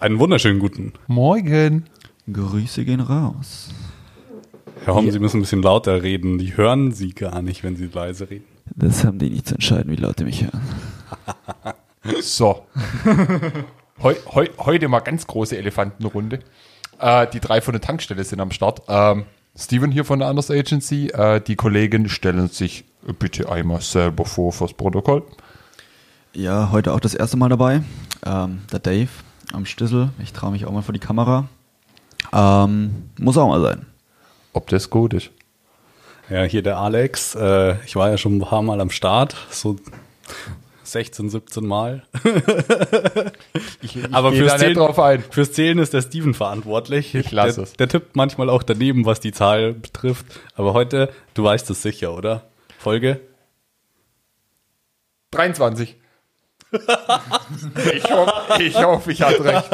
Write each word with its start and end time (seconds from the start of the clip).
Einen 0.00 0.18
wunderschönen 0.18 0.58
guten. 0.58 0.92
Morgen. 1.06 1.84
Grüße 2.30 2.84
gehen 2.84 3.00
raus. 3.00 3.68
Herr 4.84 4.94
Homm, 4.94 5.10
Sie 5.10 5.20
müssen 5.20 5.38
ein 5.38 5.42
bisschen 5.42 5.62
lauter 5.62 6.02
reden. 6.02 6.38
Die 6.38 6.56
hören 6.56 6.92
Sie 6.92 7.10
gar 7.10 7.40
nicht, 7.40 7.62
wenn 7.62 7.76
Sie 7.76 7.86
leise 7.86 8.28
reden. 8.28 8.44
Das 8.74 9.04
haben 9.04 9.18
die 9.18 9.30
nicht 9.30 9.46
zu 9.46 9.54
entscheiden, 9.54 9.92
wie 9.92 9.96
laut 9.96 10.18
die 10.18 10.24
mich 10.24 10.42
hören. 10.42 10.60
So. 12.20 12.64
heu, 14.02 14.14
heu, 14.32 14.46
heute 14.58 14.86
mal 14.86 15.00
ganz 15.00 15.26
große 15.26 15.58
Elefantenrunde. 15.58 16.38
Äh, 17.00 17.26
die 17.32 17.40
drei 17.40 17.60
von 17.60 17.72
der 17.72 17.80
Tankstelle 17.80 18.22
sind 18.22 18.38
am 18.38 18.52
Start. 18.52 18.82
Ähm, 18.86 19.24
Steven 19.56 19.90
hier 19.90 20.04
von 20.04 20.20
der 20.20 20.28
Anders 20.28 20.48
Agency. 20.48 21.08
Äh, 21.08 21.40
die 21.40 21.56
Kollegen 21.56 22.08
stellen 22.08 22.46
sich 22.46 22.84
bitte 23.18 23.50
einmal 23.50 23.80
selber 23.80 24.24
vor 24.24 24.52
fürs 24.52 24.72
Protokoll. 24.72 25.24
Ja, 26.32 26.70
heute 26.70 26.92
auch 26.92 27.00
das 27.00 27.14
erste 27.14 27.36
Mal 27.36 27.48
dabei. 27.48 27.82
Ähm, 28.24 28.60
der 28.70 28.78
Dave 28.78 29.08
am 29.52 29.66
Stissel. 29.66 30.10
Ich 30.22 30.32
traue 30.32 30.52
mich 30.52 30.66
auch 30.66 30.72
mal 30.72 30.82
vor 30.82 30.92
die 30.92 31.00
Kamera. 31.00 31.48
Ähm, 32.32 33.10
muss 33.18 33.36
auch 33.38 33.48
mal 33.48 33.60
sein. 33.60 33.86
Ob 34.52 34.68
das 34.68 34.90
gut 34.90 35.14
ist. 35.14 35.30
Ja, 36.28 36.42
hier 36.42 36.62
der 36.62 36.78
Alex. 36.78 37.34
Äh, 37.34 37.76
ich 37.84 37.94
war 37.96 38.10
ja 38.10 38.18
schon 38.18 38.36
ein 38.36 38.40
paar 38.40 38.62
Mal 38.62 38.80
am 38.80 38.90
Start. 38.90 39.36
So 39.50 39.76
16, 40.82 41.30
17 41.30 41.66
Mal. 41.66 42.02
Ich, 43.82 43.96
ich 43.96 44.14
Aber 44.14 44.30
gehe 44.30 44.40
fürs 44.40 44.52
da 44.52 44.58
Zählen, 44.58 44.70
nicht 44.72 44.80
drauf 44.80 44.98
ein. 44.98 45.22
fürs 45.30 45.52
Zählen 45.52 45.78
ist 45.78 45.92
der 45.92 46.02
Steven 46.02 46.34
verantwortlich. 46.34 47.14
Ich 47.14 47.30
lass 47.30 47.54
der, 47.54 47.64
es. 47.64 47.72
Der 47.74 47.88
tippt 47.88 48.16
manchmal 48.16 48.50
auch 48.50 48.62
daneben, 48.62 49.04
was 49.06 49.20
die 49.20 49.32
Zahl 49.32 49.74
betrifft. 49.74 50.26
Aber 50.54 50.72
heute, 50.72 51.10
du 51.34 51.44
weißt 51.44 51.70
es 51.70 51.82
sicher, 51.82 52.14
oder? 52.14 52.44
Folge? 52.78 53.20
23. 55.30 55.96
ich, 56.72 58.10
hoffe, 58.10 58.62
ich 58.62 58.74
hoffe, 58.76 59.12
ich 59.12 59.22
hatte 59.22 59.44
recht. 59.44 59.70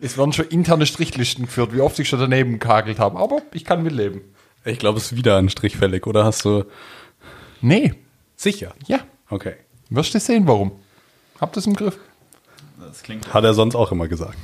Es 0.00 0.18
werden 0.18 0.32
schon 0.32 0.46
interne 0.46 0.86
Strichlisten 0.86 1.46
geführt, 1.46 1.72
wie 1.72 1.80
oft 1.80 1.98
ich 1.98 2.08
schon 2.08 2.18
daneben 2.20 2.52
gekagelt 2.54 2.98
habe. 2.98 3.18
Aber 3.18 3.42
ich 3.52 3.64
kann 3.64 3.82
mitleben. 3.82 4.22
Ich 4.64 4.78
glaube, 4.78 4.98
es 4.98 5.12
ist 5.12 5.16
wieder 5.16 5.38
ein 5.38 5.48
Strich 5.48 5.76
fällig, 5.76 6.06
oder 6.06 6.24
hast 6.24 6.44
du 6.44 6.64
Nee. 7.60 7.94
sicher? 8.36 8.74
Ja. 8.86 9.00
Okay. 9.30 9.54
Wirst 9.90 10.14
du 10.14 10.20
sehen, 10.20 10.46
warum. 10.46 10.72
Habt 11.40 11.56
das 11.56 11.66
im 11.66 11.74
Griff. 11.74 11.98
Das 12.80 13.02
klingt. 13.02 13.32
Hat 13.32 13.44
er 13.44 13.54
sonst 13.54 13.74
auch 13.74 13.92
immer 13.92 14.08
gesagt. 14.08 14.38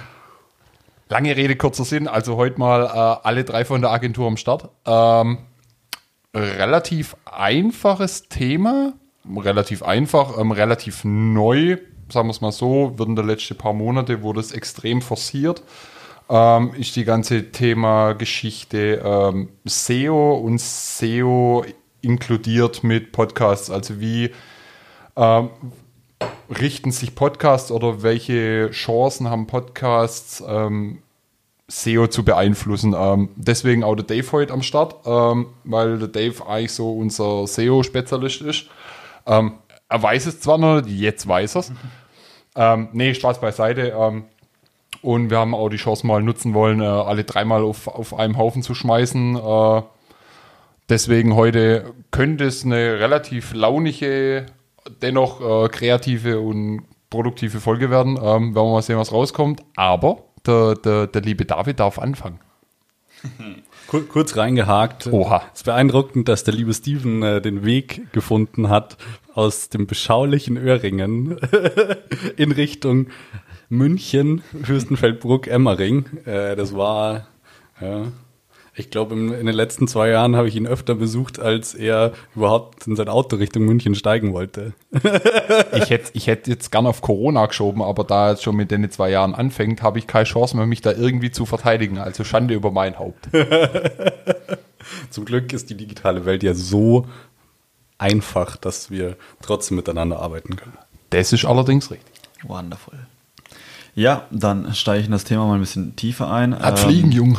Lange 1.08 1.36
Rede, 1.36 1.56
kurzer 1.56 1.84
Sinn. 1.84 2.06
Also 2.06 2.36
heute 2.36 2.58
mal 2.58 2.84
äh, 2.86 3.26
alle 3.26 3.44
drei 3.44 3.64
von 3.64 3.80
der 3.80 3.90
Agentur 3.90 4.28
am 4.28 4.36
Start. 4.36 4.68
Ähm, 4.86 5.38
relativ 6.34 7.16
einfaches 7.24 8.28
Thema. 8.28 8.92
Relativ 9.36 9.82
einfach, 9.82 10.38
ähm, 10.38 10.52
relativ 10.52 11.04
neu, 11.04 11.76
sagen 12.08 12.28
wir 12.28 12.32
es 12.32 12.40
mal 12.40 12.52
so. 12.52 12.98
Wird 12.98 13.08
in 13.08 13.16
der 13.16 13.24
letzten 13.24 13.56
paar 13.56 13.72
Monate 13.72 14.22
wurde 14.22 14.40
es 14.40 14.52
extrem 14.52 15.02
forciert. 15.02 15.62
Ähm, 16.28 16.72
ist 16.74 16.96
die 16.96 17.04
ganze 17.04 17.50
Thema 17.50 18.12
Geschichte 18.12 19.02
ähm, 19.04 19.48
SEO 19.64 20.34
und 20.36 20.60
SEO 20.60 21.64
inkludiert 22.02 22.84
mit 22.84 23.12
Podcasts. 23.12 23.70
Also 23.70 24.00
wie 24.00 24.30
ähm, 25.16 25.50
richten 26.48 26.92
sich 26.92 27.14
Podcasts 27.14 27.70
oder 27.70 28.02
welche 28.02 28.70
Chancen 28.70 29.28
haben 29.28 29.46
Podcasts, 29.46 30.42
ähm, 30.46 31.02
SEO 31.68 32.08
zu 32.08 32.24
beeinflussen. 32.24 32.94
Ähm, 32.96 33.30
deswegen 33.36 33.84
auch 33.84 33.94
der 33.94 34.04
Dave 34.04 34.32
heute 34.32 34.52
am 34.52 34.62
Start, 34.62 34.96
ähm, 35.06 35.46
weil 35.64 35.98
der 35.98 36.08
Dave 36.08 36.46
eigentlich 36.46 36.72
so 36.72 36.92
unser 36.92 37.46
SEO-Spezialist 37.46 38.42
ist. 38.42 38.66
Ähm, 39.26 39.54
er 39.88 40.02
weiß 40.02 40.26
es 40.26 40.40
zwar 40.40 40.58
noch, 40.58 40.86
jetzt 40.86 41.26
weiß 41.26 41.56
er 41.56 41.60
es. 41.60 41.72
Ähm, 42.56 42.88
nee, 42.92 43.14
Spaß 43.14 43.40
beiseite. 43.40 43.94
Ähm, 43.96 44.24
und 45.02 45.30
wir 45.30 45.38
haben 45.38 45.54
auch 45.54 45.68
die 45.68 45.76
Chance 45.76 46.06
mal 46.06 46.22
nutzen 46.22 46.54
wollen, 46.54 46.80
äh, 46.80 46.84
alle 46.84 47.24
dreimal 47.24 47.62
auf, 47.62 47.88
auf 47.88 48.14
einem 48.14 48.36
Haufen 48.38 48.62
zu 48.62 48.74
schmeißen. 48.74 49.36
Äh, 49.36 49.82
deswegen 50.88 51.34
heute 51.34 51.94
könnte 52.10 52.44
es 52.44 52.64
eine 52.64 53.00
relativ 53.00 53.54
launige, 53.54 54.46
dennoch 55.02 55.40
äh, 55.40 55.68
kreative 55.68 56.40
und 56.40 56.82
produktive 57.08 57.60
Folge 57.60 57.90
werden. 57.90 58.16
Ähm, 58.16 58.54
werden 58.54 58.54
wir 58.54 58.72
mal 58.72 58.82
sehen, 58.82 58.98
was 58.98 59.12
rauskommt. 59.12 59.62
Aber 59.74 60.24
der, 60.46 60.74
der, 60.74 61.06
der 61.06 61.22
liebe 61.22 61.44
David 61.44 61.80
darf 61.80 61.98
anfangen. 61.98 62.40
Kur 63.90 64.06
kurz 64.06 64.36
reingehakt. 64.36 65.08
Oha. 65.08 65.42
Es 65.52 65.62
ist 65.62 65.64
beeindruckend, 65.64 66.28
dass 66.28 66.44
der 66.44 66.54
liebe 66.54 66.72
Steven 66.72 67.24
äh, 67.24 67.40
den 67.40 67.64
Weg 67.64 68.12
gefunden 68.12 68.68
hat 68.68 68.96
aus 69.34 69.68
dem 69.68 69.88
beschaulichen 69.88 70.56
Öhringen 70.56 71.36
in 72.36 72.52
Richtung 72.52 73.08
München, 73.68 74.42
Fürstenfeldbruck, 74.62 75.48
Emmering. 75.48 76.04
Äh, 76.24 76.54
das 76.54 76.72
war, 76.72 77.26
ja, 77.80 78.04
ich 78.80 78.90
glaube, 78.90 79.14
in 79.14 79.46
den 79.46 79.54
letzten 79.54 79.86
zwei 79.86 80.08
Jahren 80.08 80.34
habe 80.34 80.48
ich 80.48 80.56
ihn 80.56 80.66
öfter 80.66 80.94
besucht, 80.94 81.38
als 81.38 81.74
er 81.74 82.12
überhaupt 82.34 82.86
in 82.86 82.96
sein 82.96 83.08
Auto 83.08 83.36
Richtung 83.36 83.64
München 83.64 83.94
steigen 83.94 84.32
wollte. 84.32 84.72
Ich 85.72 85.90
hätte 85.90 86.10
ich 86.14 86.26
hätt 86.26 86.46
jetzt 86.46 86.70
gern 86.70 86.86
auf 86.86 87.00
Corona 87.00 87.46
geschoben, 87.46 87.82
aber 87.82 88.04
da 88.04 88.32
es 88.32 88.42
schon 88.42 88.56
mit 88.56 88.70
den 88.70 88.90
zwei 88.90 89.10
Jahren 89.10 89.34
anfängt, 89.34 89.82
habe 89.82 89.98
ich 89.98 90.06
keine 90.06 90.24
Chance 90.24 90.56
mehr, 90.56 90.66
mich 90.66 90.80
da 90.80 90.92
irgendwie 90.92 91.30
zu 91.30 91.46
verteidigen. 91.46 91.98
Also 91.98 92.24
Schande 92.24 92.54
über 92.54 92.70
mein 92.70 92.98
Haupt. 92.98 93.28
Zum 95.10 95.24
Glück 95.24 95.52
ist 95.52 95.70
die 95.70 95.76
digitale 95.76 96.24
Welt 96.24 96.42
ja 96.42 96.54
so 96.54 97.06
einfach, 97.98 98.56
dass 98.56 98.90
wir 98.90 99.16
trotzdem 99.42 99.76
miteinander 99.76 100.20
arbeiten 100.20 100.56
können. 100.56 100.76
Das 101.10 101.32
ist 101.32 101.44
allerdings 101.44 101.90
richtig. 101.90 102.14
Wonderful. 102.42 102.98
Ja, 103.94 104.26
dann 104.30 104.74
steige 104.74 105.00
ich 105.00 105.06
in 105.06 105.12
das 105.12 105.24
Thema 105.24 105.46
mal 105.46 105.54
ein 105.54 105.60
bisschen 105.60 105.96
tiefer 105.96 106.30
ein. 106.30 106.58
Hat 106.58 106.78
Ähm, 106.78 106.88
Fliegen, 106.88 107.12
Jung. 107.12 107.38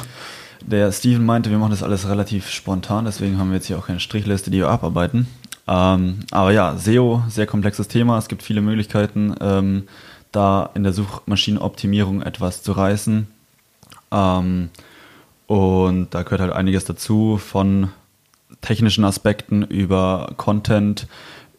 Der 0.62 0.92
Steven 0.92 1.26
meinte, 1.26 1.50
wir 1.50 1.58
machen 1.58 1.72
das 1.72 1.84
alles 1.84 2.08
relativ 2.08 2.50
spontan, 2.50 3.06
deswegen 3.06 3.38
haben 3.38 3.50
wir 3.50 3.56
jetzt 3.56 3.68
hier 3.68 3.78
auch 3.78 3.88
keine 3.88 4.00
Strichliste, 4.00 4.52
die 4.52 4.60
wir 4.60 4.70
abarbeiten. 4.70 5.28
Ähm, 5.68 6.20
aber 6.32 6.52
ja, 6.52 6.76
SEO, 6.78 7.24
sehr 7.30 7.48
komplexes 7.48 7.88
Thema. 7.88 8.18
Es 8.18 8.28
gibt 8.28 8.44
viele 8.44 8.62
Möglichkeiten, 8.62 9.36
ähm, 9.42 9.88
da 10.32 10.70
in 10.74 10.84
der 10.84 10.94
Suchmaschinenoptimierung 10.94 12.22
etwas 12.22 12.64
zu 12.64 12.74
reißen. 12.74 13.28
Ähm, 14.12 14.70
und 15.48 16.14
da 16.14 16.24
gehört 16.24 16.42
halt 16.42 16.54
einiges 16.54 16.86
dazu, 16.86 17.38
von 17.38 17.90
technischen 18.62 19.04
Aspekten 19.04 19.64
über 19.64 20.34
Content, 20.38 21.08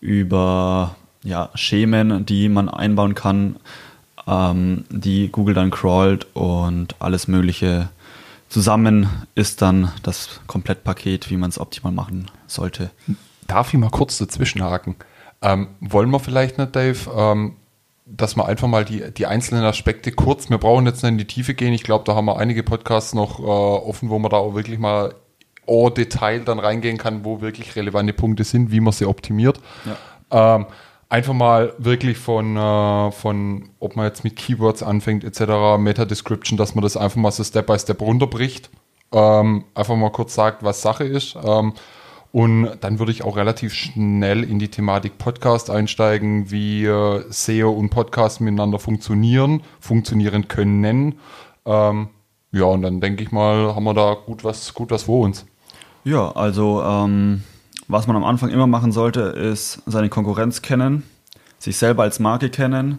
über 0.01 0.97
ja, 1.23 1.51
Schemen, 1.55 2.25
die 2.27 2.49
man 2.49 2.69
einbauen 2.69 3.15
kann, 3.15 3.57
ähm, 4.27 4.85
die 4.91 5.29
Google 5.29 5.55
dann 5.55 5.71
crawlt 5.71 6.27
und 6.35 6.97
alles 7.01 7.29
Mögliche 7.29 7.89
zusammen 8.53 9.09
ist 9.35 9.63
dann 9.63 9.91
das 10.03 10.41
Komplettpaket, 10.47 11.31
wie 11.31 11.39
man 11.39 11.49
es 11.49 11.59
optimal 11.59 11.93
machen 11.93 12.31
sollte. 12.47 12.91
Darf 13.47 13.73
ich 13.73 13.81
mal 13.81 13.91
kurz 13.91 14.19
dazwischen 14.19 14.63
haken? 14.63 14.97
Ähm, 15.41 15.69
wollen 15.81 16.11
wir 16.11 16.21
vielleicht 16.21 16.59
nicht, 16.59 16.77
Dave, 16.77 16.99
ähm, 17.17 17.57
dass 18.05 18.37
wir 18.37 18.47
einfach 18.47 18.69
mal 18.69 18.85
die, 18.85 19.11
die 19.11 19.27
einzelnen 19.27 19.65
Aspekte 19.65 20.13
kurz, 20.13 20.51
wir 20.51 20.59
brauchen 20.59 20.85
jetzt 20.85 21.03
nicht 21.03 21.13
in 21.13 21.19
die 21.19 21.27
Tiefe 21.27 21.55
gehen. 21.55 21.73
Ich 21.73 21.83
glaube, 21.83 22.05
da 22.05 22.15
haben 22.15 22.27
wir 22.27 22.37
einige 22.37 22.63
Podcasts 22.63 23.15
noch 23.15 23.39
äh, 23.39 23.43
offen, 23.43 24.11
wo 24.11 24.19
man 24.19 24.31
da 24.31 24.37
auch 24.37 24.55
wirklich 24.55 24.79
mal 24.79 25.15
au 25.67 25.89
Detail 25.89 26.41
dann 26.41 26.59
reingehen 26.59 26.99
kann, 26.99 27.25
wo 27.25 27.41
wirklich 27.41 27.75
relevante 27.75 28.13
Punkte 28.13 28.45
sind, 28.45 28.71
wie 28.71 28.81
man 28.81 28.93
sie 28.93 29.07
optimiert. 29.07 29.61
Ähm, 30.31 30.67
einfach 31.13 31.35
mal 31.35 31.75
wirklich 31.77 32.17
von, 32.17 32.57
äh, 32.57 33.13
von, 33.13 33.69
ob 33.81 33.97
man 33.97 34.07
jetzt 34.07 34.25
mit 34.25 34.35
Keywords 34.35 34.83
anfängt, 34.83 35.25
etc., 35.25 35.79
Meta-Description, 35.79 36.57
dass 36.57 36.75
man 36.75 36.83
das 36.83 36.97
einfach 36.97 37.19
mal 37.19 37.31
so 37.31 37.45
Step 37.45 37.67
by 37.67 37.79
Step 37.79 38.01
runterbricht. 38.01 38.71
Ähm, 39.13 39.65
einfach 39.75 39.95
mal 39.95 40.11
kurz 40.11 40.35
sagt, 40.35 40.63
was 40.63 40.81
Sache 40.81 41.05
ist. 41.05 41.37
Ähm, 41.45 41.75
und 42.33 42.79
dann 42.81 42.99
würde 42.99 43.13
ich 43.13 43.25
auch 43.25 43.37
relativ 43.37 43.75
schnell 43.75 44.43
in 44.43 44.59
die 44.59 44.69
Thematik 44.69 45.19
Podcast 45.19 45.69
einsteigen, 45.69 46.51
wie 46.51 46.87
äh, 46.87 47.25
SEO 47.29 47.71
und 47.71 47.91
Podcast 47.91 48.41
miteinander 48.41 48.79
funktionieren, 48.79 49.63
funktionieren 49.81 50.49
können. 50.49 51.17
Ähm, 51.67 52.09
ja, 52.53 52.65
und 52.65 52.81
dann 52.81 53.03
denke 53.03 53.23
ich 53.23 53.33
mal, 53.33 53.75
haben 53.75 53.85
wir 53.85 53.93
da 53.93 54.15
gut 54.15 54.45
was, 54.45 54.73
gut 54.73 54.91
was 54.91 55.03
vor 55.03 55.27
uns. 55.27 55.45
Ja, 56.05 56.33
also 56.33 56.83
ähm, 56.83 57.43
was 57.93 58.07
man 58.07 58.17
am 58.17 58.25
Anfang 58.25 58.49
immer 58.49 58.67
machen 58.67 58.91
sollte, 58.91 59.21
ist 59.21 59.83
seine 59.87 60.09
Konkurrenz 60.09 60.63
kennen, 60.63 61.03
sich 61.59 61.77
selber 61.77 62.03
als 62.03 62.19
Marke 62.19 62.49
kennen 62.49 62.99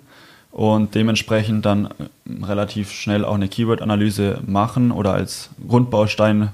und 0.51 0.93
dementsprechend 0.93 1.65
dann 1.65 1.87
äh, 1.87 2.45
relativ 2.45 2.91
schnell 2.91 3.25
auch 3.25 3.33
eine 3.33 3.47
Keyword-Analyse 3.47 4.41
machen 4.45 4.91
oder 4.91 5.13
als 5.13 5.49
Grundbaustein, 5.67 6.49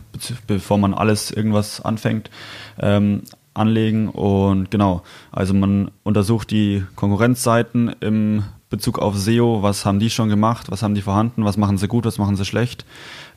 bevor 0.47 0.77
man 0.77 0.93
alles 0.93 1.31
irgendwas 1.31 1.81
anfängt, 1.81 2.29
ähm, 2.79 3.23
anlegen. 3.53 4.07
Und 4.07 4.71
genau, 4.71 5.03
also 5.31 5.53
man 5.53 5.91
untersucht 6.03 6.49
die 6.49 6.85
Konkurrenzseiten 6.95 7.93
im 7.99 8.43
Bezug 8.69 8.99
auf 8.99 9.17
SEO, 9.17 9.63
was 9.63 9.85
haben 9.85 9.99
die 9.99 10.09
schon 10.09 10.29
gemacht, 10.29 10.69
was 10.69 10.83
haben 10.83 10.93
die 10.93 11.01
vorhanden, 11.01 11.43
was 11.43 11.57
machen 11.57 11.77
sie 11.77 11.87
gut, 11.87 12.05
was 12.05 12.17
machen 12.19 12.35
sie 12.35 12.45
schlecht. 12.45 12.85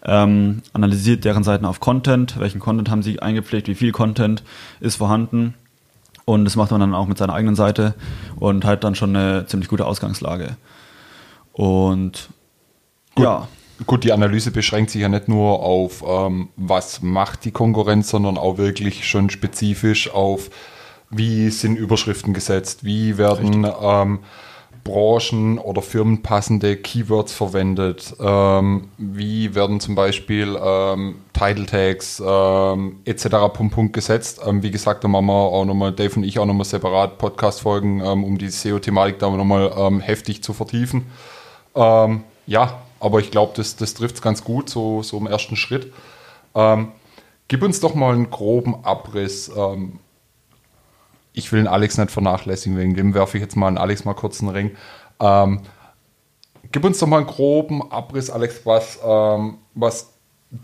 Ähm, 0.05 0.63
analysiert 0.73 1.25
deren 1.25 1.43
Seiten 1.43 1.65
auf 1.65 1.81
Content, 1.81 2.39
welchen 2.39 2.61
Content 2.61 2.91
haben 2.91 3.03
sie 3.03 3.21
eingepflegt, 3.21 3.69
wie 3.69 3.75
viel 3.75 3.93
Content 3.93 4.43
ist 4.81 4.97
vorhanden. 4.97 5.55
Und 6.25 6.45
das 6.45 6.57
macht 6.57 6.71
man 6.71 6.81
dann 6.81 6.95
auch 6.95 7.07
mit 7.07 7.19
seiner 7.19 7.33
eigenen 7.33 7.57
Seite 7.57 7.95
und 8.37 8.65
hat 8.65 8.85
dann 8.85 8.95
schon 8.95 9.17
eine 9.17 9.47
ziemlich 9.47 9.69
gute 9.69 9.87
Ausgangslage. 9.87 10.57
Und 11.53 12.29
Gut. 13.15 13.25
ja, 13.25 13.49
Gut, 13.87 14.05
die 14.05 14.13
Analyse 14.13 14.51
beschränkt 14.51 14.91
sich 14.91 15.01
ja 15.01 15.09
nicht 15.09 15.29
nur 15.29 15.61
auf, 15.61 16.05
ähm, 16.07 16.51
was 16.57 17.03
macht 17.03 17.45
die 17.45 17.51
Konkurrenz, 17.51 18.11
sondern 18.11 18.39
auch 18.39 18.59
wirklich 18.59 19.09
schon 19.09 19.31
spezifisch 19.31 20.11
auf, 20.11 20.51
wie 21.11 21.51
sind 21.51 21.77
Überschriften 21.77 22.33
gesetzt, 22.33 22.85
wie 22.85 23.19
werden 23.19 23.67
Branchen- 24.85 25.59
oder 25.59 25.81
firmenpassende 25.81 26.77
Keywords 26.77 27.33
verwendet, 27.33 28.15
ähm, 28.21 28.89
wie 28.99 29.55
werden 29.55 29.79
zum 29.79 29.95
Beispiel 29.95 30.59
ähm, 30.61 31.17
Title 31.33 31.67
Tags 31.67 32.21
ähm, 32.25 33.01
etc. 33.05 33.29
Punkt, 33.53 33.75
Punkt 33.75 33.93
gesetzt. 33.93 34.41
Ähm, 34.45 34.63
wie 34.63 34.73
gesagt, 34.73 35.05
da 35.05 35.09
machen 35.09 35.27
wir 35.27 35.33
auch 35.33 35.65
nochmal, 35.65 35.93
Dave 35.93 36.17
und 36.17 36.25
ich 36.25 36.39
auch 36.39 36.47
nochmal 36.47 36.65
separat 36.65 37.19
Podcast-Folgen, 37.19 38.01
ähm, 38.01 38.25
um 38.25 38.39
die 38.39 38.49
SEO-Thematik 38.49 39.21
da 39.21 39.31
nochmal 39.31 39.73
ähm, 39.77 40.01
heftig 40.01 40.43
zu 40.43 40.53
vertiefen. 40.53 41.07
Ähm, 41.75 42.25
ja, 42.47 42.83
aber 42.99 43.21
ich 43.21 43.31
glaube, 43.31 43.53
das, 43.55 43.77
das 43.77 43.95
trifft 43.95 44.17
es 44.17 44.23
ganz 44.23 44.43
gut, 44.43 44.69
so, 44.69 45.03
so 45.03 45.17
im 45.19 45.27
ersten 45.27 45.57
Schritt. 45.57 45.93
Gib 47.49 47.63
uns 47.63 47.81
doch 47.81 47.95
mal 47.95 48.15
einen 48.15 48.31
groben 48.31 48.85
Abriss. 48.85 49.51
Ich 51.33 51.51
will 51.53 51.61
den 51.61 51.69
Alex 51.69 51.99
nicht 51.99 52.11
vernachlässigen, 52.11 52.79
wegen 52.79 52.95
dem 52.95 53.15
werfe 53.15 53.39
ich 53.39 53.43
jetzt 53.43 53.57
mal 53.57 53.69
an 53.69 53.79
Alex 53.79 54.05
mal 54.05 54.15
kurz 54.15 54.41
einen 54.41 54.51
Ring. 54.51 54.71
Ähm, 55.21 55.61
gib 56.71 56.85
uns 56.85 56.99
doch 56.99 57.07
mal 57.07 57.19
einen 57.19 57.27
groben 57.27 57.91
Abriss, 57.91 58.31
Alex, 58.31 58.65
was, 58.65 58.99
ähm, 59.05 59.59
was 59.75 60.13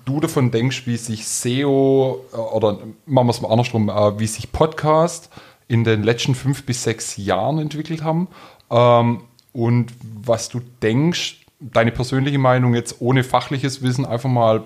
du 0.04 0.20
davon 0.20 0.50
denkst, 0.50 0.86
wie 0.86 0.96
sich 0.96 1.26
SEO 1.26 2.24
äh, 2.32 2.36
oder 2.36 2.78
machen 3.06 3.26
wir 3.26 3.30
es 3.30 3.40
mal 3.40 3.50
andersrum, 3.50 3.88
äh, 3.88 4.18
wie 4.18 4.26
sich 4.26 4.52
Podcast 4.52 5.30
in 5.66 5.84
den 5.84 6.02
letzten 6.02 6.34
fünf 6.34 6.64
bis 6.64 6.82
sechs 6.82 7.16
Jahren 7.16 7.58
entwickelt 7.58 8.02
haben 8.02 8.28
ähm, 8.70 9.22
und 9.52 9.92
was 10.02 10.48
du 10.48 10.60
denkst, 10.82 11.46
deine 11.60 11.92
persönliche 11.92 12.38
Meinung 12.38 12.74
jetzt 12.74 13.00
ohne 13.00 13.24
fachliches 13.24 13.82
Wissen 13.82 14.06
einfach 14.06 14.30
mal 14.30 14.64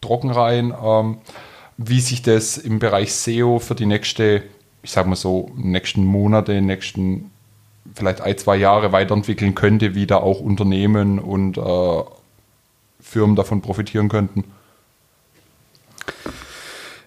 trocken 0.00 0.30
rein, 0.30 0.74
ähm, 0.82 1.18
wie 1.76 2.00
sich 2.00 2.22
das 2.22 2.58
im 2.58 2.78
Bereich 2.78 3.14
SEO 3.14 3.58
für 3.58 3.74
die 3.74 3.86
nächste, 3.86 4.42
ich 4.82 4.90
sag 4.90 5.06
mal 5.06 5.16
so, 5.16 5.50
nächsten 5.56 6.04
Monate, 6.04 6.60
nächsten 6.60 7.30
vielleicht 7.94 8.20
ein, 8.20 8.38
zwei 8.38 8.56
Jahre 8.56 8.92
weiterentwickeln 8.92 9.54
könnte, 9.54 9.94
wie 9.94 10.06
da 10.06 10.16
auch 10.16 10.40
Unternehmen 10.40 11.18
und 11.18 11.58
äh, 11.58 12.02
Firmen 13.00 13.36
davon 13.36 13.62
profitieren 13.62 14.08
könnten. 14.08 14.44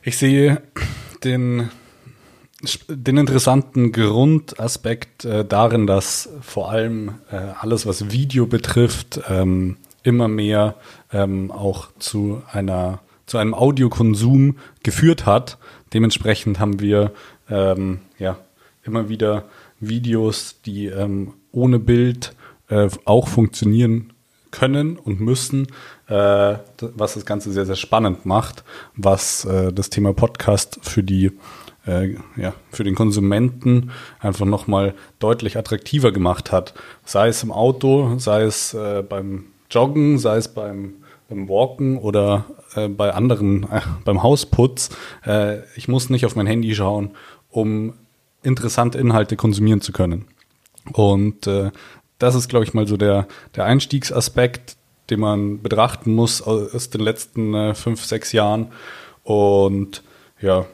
Ich 0.01 0.17
sehe 0.17 0.61
den, 1.23 1.69
den 2.89 3.17
interessanten 3.17 3.91
Grundaspekt 3.91 5.23
äh, 5.25 5.45
darin, 5.45 5.87
dass 5.87 6.29
vor 6.41 6.69
allem 6.71 7.15
äh, 7.31 7.35
alles, 7.35 7.85
was 7.85 8.11
Video 8.11 8.45
betrifft, 8.45 9.21
ähm, 9.29 9.77
immer 10.03 10.27
mehr 10.27 10.75
ähm, 11.13 11.51
auch 11.51 11.87
zu 11.99 12.41
einer 12.51 12.99
zu 13.25 13.37
einem 13.37 13.53
Audiokonsum 13.53 14.57
geführt 14.83 15.25
hat. 15.25 15.57
Dementsprechend 15.93 16.59
haben 16.59 16.81
wir 16.81 17.13
ähm, 17.53 17.99
ja 18.17 18.37
immer 18.83 19.09
wieder 19.09 19.45
Videos, 19.79 20.61
die 20.65 20.87
ähm, 20.87 21.33
ohne 21.51 21.79
Bild 21.79 22.35
äh, 22.69 22.89
auch 23.05 23.27
funktionieren 23.27 24.13
können 24.51 24.97
und 24.97 25.19
müssen, 25.19 25.67
äh, 26.07 26.55
was 26.79 27.15
das 27.15 27.25
Ganze 27.25 27.51
sehr, 27.51 27.65
sehr 27.65 27.75
spannend 27.75 28.25
macht, 28.25 28.63
was 28.95 29.45
äh, 29.45 29.71
das 29.73 29.89
Thema 29.89 30.13
Podcast 30.13 30.79
für 30.81 31.03
die 31.03 31.31
äh, 31.85 32.15
ja, 32.37 32.53
für 32.71 32.83
den 32.83 32.95
Konsumenten 32.95 33.91
einfach 34.19 34.45
nochmal 34.45 34.93
deutlich 35.19 35.57
attraktiver 35.57 36.11
gemacht 36.11 36.51
hat. 36.51 36.73
Sei 37.03 37.27
es 37.27 37.43
im 37.43 37.51
Auto, 37.51 38.17
sei 38.19 38.43
es 38.43 38.73
äh, 38.73 39.03
beim 39.07 39.45
Joggen, 39.69 40.17
sei 40.17 40.37
es 40.37 40.47
beim, 40.47 40.93
beim 41.27 41.49
Walken 41.49 41.97
oder 41.97 42.45
äh, 42.75 42.87
bei 42.87 43.13
anderen, 43.13 43.63
äh, 43.63 43.81
beim 44.05 44.23
Hausputz. 44.23 44.91
Äh, 45.25 45.59
ich 45.75 45.87
muss 45.87 46.09
nicht 46.09 46.25
auf 46.25 46.35
mein 46.35 46.47
Handy 46.47 46.73
schauen, 46.73 47.11
um 47.53 47.93
interessante 48.41 48.97
Inhalte 48.97 49.37
konsumieren 49.37 49.81
zu 49.81 49.91
können. 49.93 50.25
Und 50.91 51.47
äh, 51.47 51.71
das 52.19 52.35
ist, 52.35 52.49
glaube 52.49 52.65
ich, 52.65 52.73
mal 52.73 52.87
so 52.87 52.97
der, 52.97 53.27
der 53.55 53.65
Einstiegsaspekt, 53.65 54.75
den 55.09 55.19
man 55.19 55.61
betrachten 55.61 56.13
muss 56.13 56.41
aus 56.41 56.89
den 56.89 57.01
letzten 57.01 57.53
äh, 57.53 57.75
fünf, 57.75 58.03
sechs 58.03 58.31
Jahren. 58.31 58.67
Und 59.23 60.03
ja, 60.41 60.65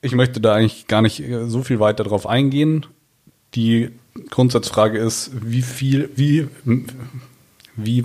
ich 0.00 0.14
möchte 0.14 0.40
da 0.40 0.54
eigentlich 0.54 0.86
gar 0.86 1.02
nicht 1.02 1.20
äh, 1.20 1.46
so 1.46 1.62
viel 1.62 1.80
weiter 1.80 2.04
drauf 2.04 2.26
eingehen. 2.26 2.86
Die 3.54 3.90
Grundsatzfrage 4.30 4.98
ist, 4.98 5.30
wie 5.34 5.62
viel, 5.62 6.10
wie, 6.16 6.48
wie 7.76 8.04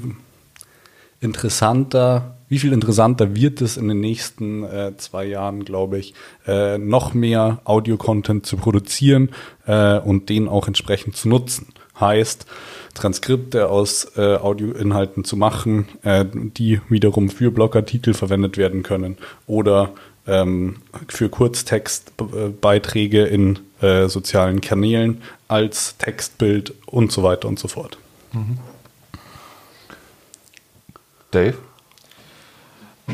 interessanter, 1.19 2.37
wie 2.51 2.59
viel 2.59 2.73
interessanter 2.73 3.33
wird 3.33 3.61
es 3.61 3.77
in 3.77 3.87
den 3.87 4.01
nächsten 4.01 4.65
äh, 4.65 4.91
zwei 4.97 5.23
Jahren, 5.23 5.63
glaube 5.63 5.97
ich, 5.97 6.13
äh, 6.45 6.77
noch 6.77 7.13
mehr 7.13 7.61
Audio-Content 7.63 8.45
zu 8.45 8.57
produzieren 8.57 9.29
äh, 9.65 9.97
und 9.99 10.27
den 10.27 10.49
auch 10.49 10.67
entsprechend 10.67 11.15
zu 11.15 11.29
nutzen. 11.29 11.67
Heißt, 11.97 12.45
Transkripte 12.93 13.69
aus 13.69 14.17
äh, 14.17 14.35
Audioinhalten 14.35 15.23
zu 15.23 15.37
machen, 15.37 15.87
äh, 16.03 16.25
die 16.33 16.81
wiederum 16.89 17.29
für 17.29 17.51
Blogartikel 17.51 18.13
verwendet 18.13 18.57
werden 18.57 18.83
können 18.83 19.17
oder 19.47 19.93
ähm, 20.27 20.81
für 21.07 21.29
Kurztextbeiträge 21.29 23.23
in 23.23 23.59
äh, 23.79 24.09
sozialen 24.09 24.59
Kanälen 24.59 25.21
als 25.47 25.95
Textbild 25.99 26.73
und 26.85 27.13
so 27.13 27.23
weiter 27.23 27.47
und 27.47 27.59
so 27.59 27.69
fort. 27.69 27.97
Dave? 31.31 31.55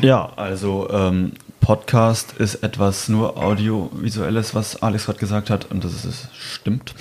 Ja, 0.02 0.32
also 0.36 0.88
ähm, 0.90 1.32
Podcast 1.60 2.34
ist 2.38 2.56
etwas 2.56 3.08
nur 3.08 3.36
audiovisuelles, 3.36 4.54
was 4.54 4.82
Alex 4.82 5.06
gerade 5.06 5.18
gesagt 5.18 5.50
hat, 5.50 5.70
und 5.70 5.84
das 5.84 6.04
ist, 6.04 6.28
stimmt. 6.32 6.94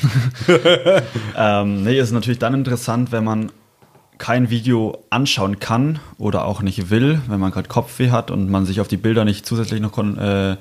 ähm, 1.37 1.83
nee, 1.83 1.97
ist 1.99 2.11
natürlich 2.11 2.39
dann 2.39 2.53
interessant, 2.53 3.11
wenn 3.11 3.23
man 3.23 3.51
kein 4.17 4.49
Video 4.49 5.03
anschauen 5.09 5.59
kann 5.59 5.99
oder 6.17 6.45
auch 6.45 6.61
nicht 6.61 6.89
will, 6.89 7.21
wenn 7.27 7.39
man 7.39 7.51
gerade 7.51 7.69
Kopfweh 7.69 8.09
hat 8.09 8.31
und 8.31 8.49
man 8.49 8.65
sich 8.65 8.81
auf 8.81 8.87
die 8.87 8.97
Bilder 8.97 9.25
nicht 9.25 9.45
zusätzlich 9.45 9.79
noch 9.79 9.91
kon 9.91 10.17
äh, 10.17 10.57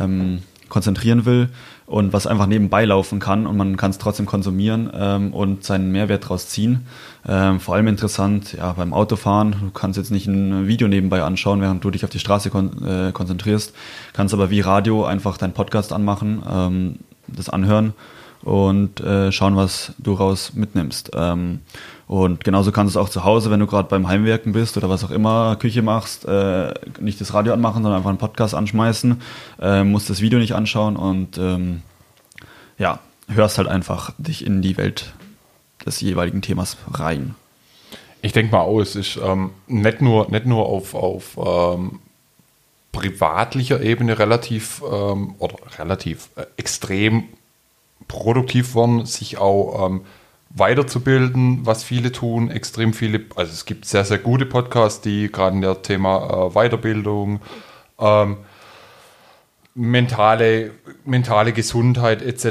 ähm, 0.00 0.42
konzentrieren 0.72 1.26
will 1.26 1.50
und 1.84 2.14
was 2.14 2.26
einfach 2.26 2.46
nebenbei 2.46 2.86
laufen 2.86 3.20
kann 3.20 3.46
und 3.46 3.58
man 3.58 3.76
kann 3.76 3.90
es 3.90 3.98
trotzdem 3.98 4.24
konsumieren 4.24 4.90
ähm, 4.94 5.34
und 5.34 5.64
seinen 5.64 5.92
Mehrwert 5.92 6.24
daraus 6.24 6.48
ziehen. 6.48 6.86
Ähm, 7.28 7.60
vor 7.60 7.74
allem 7.74 7.88
interessant 7.88 8.54
ja, 8.54 8.72
beim 8.72 8.94
Autofahren. 8.94 9.54
Du 9.60 9.70
kannst 9.70 9.98
jetzt 9.98 10.10
nicht 10.10 10.26
ein 10.26 10.66
Video 10.66 10.88
nebenbei 10.88 11.22
anschauen, 11.22 11.60
während 11.60 11.84
du 11.84 11.90
dich 11.90 12.04
auf 12.04 12.10
die 12.10 12.18
Straße 12.18 12.48
kon 12.48 12.82
äh, 12.86 13.12
konzentrierst, 13.12 13.74
kannst 14.14 14.32
aber 14.32 14.48
wie 14.48 14.60
Radio 14.60 15.04
einfach 15.04 15.36
deinen 15.36 15.52
Podcast 15.52 15.92
anmachen, 15.92 16.42
ähm, 16.50 16.98
das 17.28 17.50
anhören 17.50 17.92
und 18.40 19.00
äh, 19.00 19.30
schauen, 19.30 19.56
was 19.56 19.92
du 19.98 20.14
raus 20.14 20.52
mitnimmst. 20.54 21.10
Ähm, 21.14 21.60
und 22.12 22.44
genauso 22.44 22.72
kannst 22.72 22.94
du 22.94 23.00
es 23.00 23.02
auch 23.02 23.08
zu 23.08 23.24
Hause, 23.24 23.50
wenn 23.50 23.60
du 23.60 23.66
gerade 23.66 23.88
beim 23.88 24.06
Heimwerken 24.06 24.52
bist 24.52 24.76
oder 24.76 24.90
was 24.90 25.02
auch 25.02 25.10
immer, 25.10 25.56
Küche 25.56 25.80
machst, 25.80 26.26
äh, 26.26 26.74
nicht 27.00 27.18
das 27.22 27.32
Radio 27.32 27.54
anmachen, 27.54 27.82
sondern 27.82 27.94
einfach 27.94 28.10
einen 28.10 28.18
Podcast 28.18 28.54
anschmeißen, 28.54 29.22
äh, 29.62 29.82
musst 29.82 30.10
das 30.10 30.20
Video 30.20 30.38
nicht 30.38 30.54
anschauen 30.54 30.96
und 30.96 31.38
ähm, 31.38 31.80
ja, 32.76 32.98
hörst 33.28 33.56
halt 33.56 33.66
einfach 33.66 34.12
dich 34.18 34.44
in 34.44 34.60
die 34.60 34.76
Welt 34.76 35.14
des 35.86 36.02
jeweiligen 36.02 36.42
Themas 36.42 36.76
rein. 36.92 37.34
Ich 38.20 38.32
denke 38.32 38.52
mal 38.52 38.60
auch, 38.60 38.80
es 38.80 38.94
ist 38.94 39.16
ähm, 39.16 39.48
nicht 39.66 40.02
nur, 40.02 40.30
nicht 40.30 40.44
nur 40.44 40.66
auf, 40.66 40.94
auf 40.94 41.38
ähm, 41.38 42.00
privatlicher 42.92 43.80
Ebene 43.80 44.18
relativ 44.18 44.82
ähm, 44.86 45.34
oder 45.38 45.56
relativ 45.78 46.28
äh, 46.36 46.44
extrem 46.58 47.24
produktiv 48.06 48.74
worden, 48.74 49.06
sich 49.06 49.38
auch 49.38 49.86
ähm, 49.86 50.02
weiterzubilden, 50.54 51.64
was 51.64 51.82
viele 51.82 52.12
tun, 52.12 52.50
extrem 52.50 52.92
viele, 52.92 53.24
also 53.36 53.52
es 53.52 53.64
gibt 53.64 53.86
sehr, 53.86 54.04
sehr 54.04 54.18
gute 54.18 54.46
Podcasts, 54.46 55.00
die 55.00 55.30
gerade 55.30 55.56
in 55.56 55.62
der 55.62 55.82
Thema 55.82 56.48
äh, 56.48 56.54
Weiterbildung, 56.54 57.40
ähm, 57.98 58.38
mentale, 59.74 60.72
mentale 61.04 61.52
Gesundheit 61.52 62.22
etc. 62.22 62.46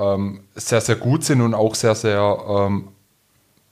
Ähm, 0.00 0.40
sehr, 0.54 0.80
sehr 0.80 0.96
gut 0.96 1.24
sind 1.24 1.40
und 1.40 1.54
auch 1.54 1.74
sehr, 1.74 1.94
sehr 1.94 2.38
ähm, 2.48 2.88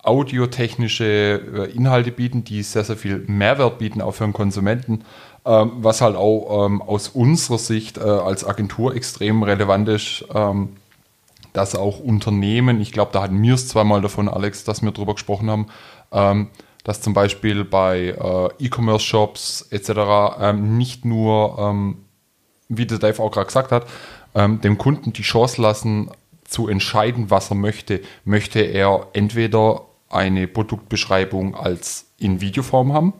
audiotechnische 0.02 1.04
äh, 1.04 1.76
Inhalte 1.76 2.12
bieten, 2.12 2.44
die 2.44 2.62
sehr, 2.62 2.84
sehr 2.84 2.96
viel 2.96 3.24
Mehrwert 3.26 3.78
bieten, 3.78 4.00
auch 4.00 4.12
für 4.12 4.24
den 4.24 4.32
Konsumenten, 4.32 5.04
ähm, 5.44 5.72
was 5.76 6.00
halt 6.00 6.16
auch 6.16 6.66
ähm, 6.66 6.80
aus 6.80 7.08
unserer 7.08 7.58
Sicht 7.58 7.98
äh, 7.98 8.00
als 8.00 8.46
Agentur 8.46 8.94
extrem 8.94 9.42
relevant 9.42 9.88
ist, 9.88 10.24
ähm, 10.34 10.76
dass 11.52 11.74
auch 11.74 12.00
Unternehmen, 12.00 12.80
ich 12.80 12.92
glaube, 12.92 13.12
da 13.12 13.22
hatten 13.22 13.42
wir 13.42 13.54
es 13.54 13.68
zweimal 13.68 14.00
davon, 14.00 14.28
Alex, 14.28 14.64
dass 14.64 14.82
wir 14.82 14.90
darüber 14.90 15.14
gesprochen 15.14 15.50
haben, 15.50 15.66
ähm, 16.12 16.48
dass 16.84 17.00
zum 17.00 17.14
Beispiel 17.14 17.64
bei 17.64 18.08
äh, 18.08 18.64
E-Commerce-Shops 18.64 19.68
etc. 19.70 19.90
Ähm, 20.40 20.78
nicht 20.78 21.04
nur, 21.04 21.58
ähm, 21.58 22.04
wie 22.68 22.86
der 22.86 22.98
Dave 22.98 23.22
auch 23.22 23.30
gerade 23.30 23.46
gesagt 23.46 23.72
hat, 23.72 23.86
ähm, 24.34 24.60
dem 24.60 24.78
Kunden 24.78 25.12
die 25.12 25.22
Chance 25.22 25.60
lassen, 25.60 26.10
zu 26.44 26.66
entscheiden, 26.66 27.30
was 27.30 27.50
er 27.50 27.56
möchte. 27.56 28.00
Möchte 28.24 28.60
er 28.60 29.08
entweder 29.12 29.82
eine 30.08 30.48
Produktbeschreibung 30.48 31.54
als 31.54 32.06
in 32.18 32.40
Videoform 32.40 32.92
haben, 32.92 33.12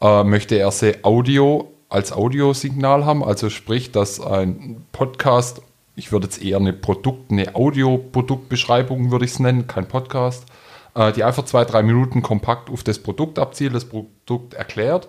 äh, 0.00 0.24
möchte 0.24 0.56
er 0.56 0.70
sie 0.72 1.04
Audio 1.04 1.72
als 1.88 2.12
Audiosignal 2.12 3.06
haben, 3.06 3.24
also 3.24 3.48
sprich, 3.48 3.92
dass 3.92 4.20
ein 4.20 4.84
Podcast, 4.92 5.62
ich 5.98 6.12
würde 6.12 6.26
jetzt 6.26 6.42
eher 6.42 6.58
eine 6.58 6.72
Produkt, 6.72 7.30
eine 7.30 7.54
Audio-Produktbeschreibung 7.54 9.10
würde 9.10 9.24
ich 9.24 9.32
es 9.32 9.38
nennen, 9.40 9.66
kein 9.66 9.88
Podcast, 9.88 10.46
äh, 10.94 11.12
die 11.12 11.24
einfach 11.24 11.44
zwei, 11.44 11.64
drei 11.64 11.82
Minuten 11.82 12.22
kompakt 12.22 12.70
auf 12.70 12.84
das 12.84 13.00
Produkt 13.00 13.38
abzielt, 13.38 13.74
das 13.74 13.84
Produkt 13.84 14.54
erklärt, 14.54 15.08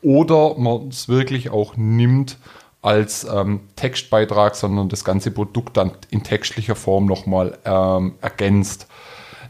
oder 0.00 0.58
man 0.58 0.88
es 0.88 1.08
wirklich 1.08 1.50
auch 1.50 1.76
nimmt 1.76 2.38
als 2.80 3.24
ähm, 3.24 3.60
Textbeitrag, 3.76 4.56
sondern 4.56 4.88
das 4.88 5.04
ganze 5.04 5.30
Produkt 5.30 5.76
dann 5.76 5.92
in 6.10 6.24
textlicher 6.24 6.74
Form 6.74 7.06
nochmal 7.06 7.58
ähm, 7.64 8.14
ergänzt. 8.20 8.88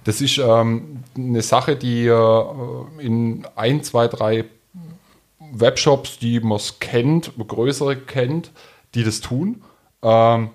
Das 0.04 0.20
ist 0.20 0.38
ähm, 0.38 1.04
eine 1.16 1.42
Sache, 1.42 1.76
die 1.76 2.06
äh, 2.06 2.44
in 2.98 3.46
ein, 3.54 3.82
zwei, 3.84 4.08
drei 4.08 4.44
Webshops, 5.38 6.18
die 6.18 6.40
man 6.40 6.60
kennt, 6.80 7.32
größere 7.38 7.96
kennt, 7.96 8.50
die 8.94 9.04
das 9.04 9.20
tun. 9.20 9.62
Ähm, 10.02 10.50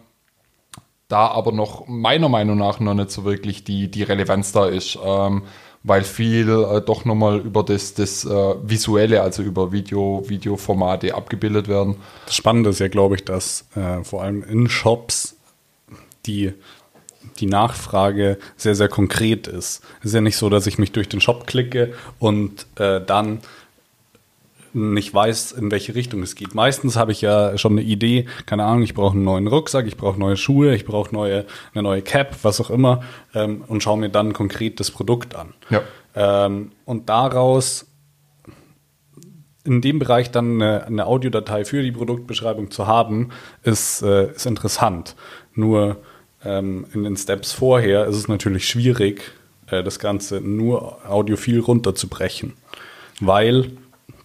da 1.07 1.27
aber 1.27 1.51
noch 1.51 1.87
meiner 1.87 2.29
Meinung 2.29 2.57
nach 2.57 2.79
noch 2.79 2.93
nicht 2.93 3.11
so 3.11 3.23
wirklich 3.23 3.63
die, 3.63 3.89
die 3.89 4.03
Relevanz 4.03 4.51
da 4.51 4.67
ist, 4.67 4.97
ähm, 5.03 5.43
weil 5.83 6.03
viel 6.03 6.49
äh, 6.49 6.81
doch 6.81 7.05
nochmal 7.05 7.39
über 7.39 7.63
das, 7.63 7.93
das 7.93 8.25
äh, 8.25 8.55
Visuelle, 8.63 9.21
also 9.21 9.41
über 9.41 9.71
Video, 9.71 10.23
Videoformate 10.27 11.15
abgebildet 11.15 11.67
werden. 11.67 11.95
Das 12.25 12.35
Spannende 12.35 12.71
ist 12.71 12.79
ja, 12.79 12.89
glaube 12.89 13.15
ich, 13.15 13.23
dass 13.23 13.67
äh, 13.75 14.03
vor 14.03 14.23
allem 14.23 14.43
in 14.43 14.67
Shops 14.67 15.37
die, 16.25 16.53
die 17.39 17.45
Nachfrage 17.45 18.37
sehr, 18.57 18.75
sehr 18.75 18.89
konkret 18.89 19.47
ist. 19.47 19.81
Es 19.99 20.07
ist 20.07 20.13
ja 20.13 20.21
nicht 20.21 20.37
so, 20.37 20.49
dass 20.49 20.67
ich 20.67 20.77
mich 20.77 20.91
durch 20.91 21.07
den 21.07 21.21
Shop 21.21 21.47
klicke 21.47 21.93
und 22.19 22.67
äh, 22.75 22.99
dann 22.99 23.39
nicht 24.77 25.13
weiß, 25.13 25.53
in 25.53 25.71
welche 25.71 25.95
Richtung 25.95 26.21
es 26.21 26.35
geht. 26.35 26.53
Meistens 26.55 26.95
habe 26.95 27.11
ich 27.11 27.21
ja 27.21 27.57
schon 27.57 27.73
eine 27.73 27.81
Idee, 27.81 28.27
keine 28.45 28.63
Ahnung, 28.63 28.83
ich 28.83 28.93
brauche 28.93 29.15
einen 29.15 29.23
neuen 29.23 29.47
Rucksack, 29.47 29.87
ich 29.87 29.97
brauche 29.97 30.19
neue 30.19 30.37
Schuhe, 30.37 30.75
ich 30.75 30.85
brauche 30.85 31.13
neue, 31.13 31.45
eine 31.73 31.83
neue 31.83 32.01
Cap, 32.01 32.37
was 32.43 32.61
auch 32.61 32.69
immer, 32.69 33.01
ähm, 33.33 33.63
und 33.67 33.81
schaue 33.81 33.97
mir 33.97 34.09
dann 34.09 34.33
konkret 34.33 34.79
das 34.79 34.91
Produkt 34.91 35.35
an. 35.35 35.53
Ja. 35.69 35.81
Ähm, 36.15 36.71
und 36.85 37.09
daraus 37.09 37.85
in 39.63 39.81
dem 39.81 39.99
Bereich 39.99 40.31
dann 40.31 40.61
eine, 40.61 40.85
eine, 40.85 41.05
Audiodatei 41.05 41.65
für 41.65 41.83
die 41.83 41.91
Produktbeschreibung 41.91 42.71
zu 42.71 42.87
haben, 42.87 43.29
ist, 43.63 44.01
äh, 44.01 44.31
ist 44.31 44.45
interessant. 44.45 45.15
Nur 45.53 45.97
ähm, 46.45 46.85
in 46.93 47.03
den 47.03 47.17
Steps 47.17 47.51
vorher 47.51 48.05
ist 48.05 48.15
es 48.15 48.27
natürlich 48.29 48.67
schwierig, 48.69 49.23
äh, 49.69 49.83
das 49.83 49.99
Ganze 49.99 50.39
nur 50.39 51.05
audiophil 51.09 51.59
runterzubrechen, 51.59 52.53
weil 53.19 53.71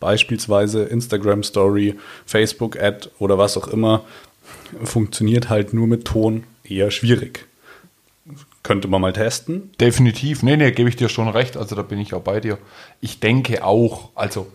beispielsweise 0.02 0.82
Instagram 0.82 1.44
Story, 1.44 1.94
Facebook 2.26 2.76
Ad 2.76 3.08
oder 3.18 3.38
was 3.38 3.56
auch 3.56 3.68
immer, 3.68 4.04
funktioniert 4.82 5.48
halt 5.48 5.72
nur 5.72 5.86
mit 5.86 6.04
Ton 6.04 6.44
eher 6.64 6.90
schwierig. 6.90 7.46
Könnte 8.64 8.88
man 8.88 9.00
mal 9.00 9.12
testen? 9.12 9.70
Definitiv. 9.80 10.42
Nee, 10.42 10.56
nee, 10.56 10.72
gebe 10.72 10.88
ich 10.88 10.96
dir 10.96 11.08
schon 11.08 11.28
recht. 11.28 11.56
Also 11.56 11.74
da 11.74 11.82
bin 11.82 11.98
ich 11.98 12.14
auch 12.14 12.20
bei 12.20 12.40
dir. 12.40 12.58
Ich 13.00 13.20
denke 13.20 13.64
auch, 13.64 14.10
also 14.14 14.48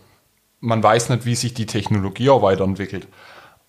man 0.60 0.82
weiß 0.82 1.08
nicht, 1.08 1.24
wie 1.24 1.34
sich 1.34 1.54
die 1.54 1.66
Technologie 1.66 2.30
auch 2.30 2.42
weiterentwickelt. 2.42 3.06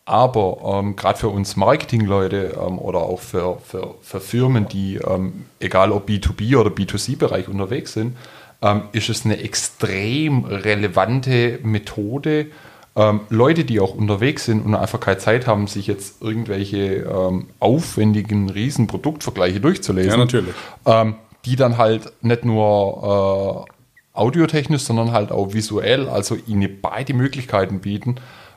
Aber 0.05 0.79
ähm, 0.79 0.95
gerade 0.95 1.19
für 1.19 1.29
uns 1.29 1.55
Marketingleute 1.55 2.57
ähm, 2.59 2.79
oder 2.79 2.99
auch 2.99 3.19
für, 3.19 3.59
für, 3.59 3.95
für 4.01 4.19
Firmen, 4.19 4.67
die, 4.67 4.95
ähm, 4.95 5.45
egal 5.59 5.91
ob 5.91 6.09
B2B 6.09 6.57
oder 6.57 6.71
B2C-Bereich 6.71 7.47
unterwegs 7.47 7.93
sind, 7.93 8.17
ähm, 8.61 8.83
ist 8.91 9.09
es 9.09 9.25
eine 9.25 9.39
extrem 9.39 10.45
relevante 10.45 11.59
Methode. 11.63 12.47
Ähm, 12.95 13.21
Leute, 13.29 13.63
die 13.63 13.79
auch 13.79 13.95
unterwegs 13.95 14.45
sind 14.45 14.65
und 14.65 14.75
einfach 14.75 14.99
keine 14.99 15.17
Zeit 15.17 15.47
haben, 15.47 15.67
sich 15.67 15.87
jetzt 15.87 16.21
irgendwelche 16.21 17.03
ähm, 17.03 17.47
aufwendigen 17.59 18.49
Riesenproduktvergleiche 18.49 19.59
durchzulesen. 19.59 20.11
Ja, 20.11 20.17
natürlich. 20.17 20.53
Ähm, 20.85 21.15
die 21.45 21.55
dann 21.55 21.77
halt 21.77 22.11
nicht 22.21 22.43
nur 22.43 23.65
äh, 23.67 24.17
audiotechnisch, 24.17 24.81
sondern 24.81 25.13
halt 25.13 25.31
auch 25.31 25.53
visuell, 25.53 26.09
also 26.09 26.35
ihnen 26.47 26.79
beide 26.81 27.13
Möglichkeiten 27.13 27.79
bieten, 27.79 28.15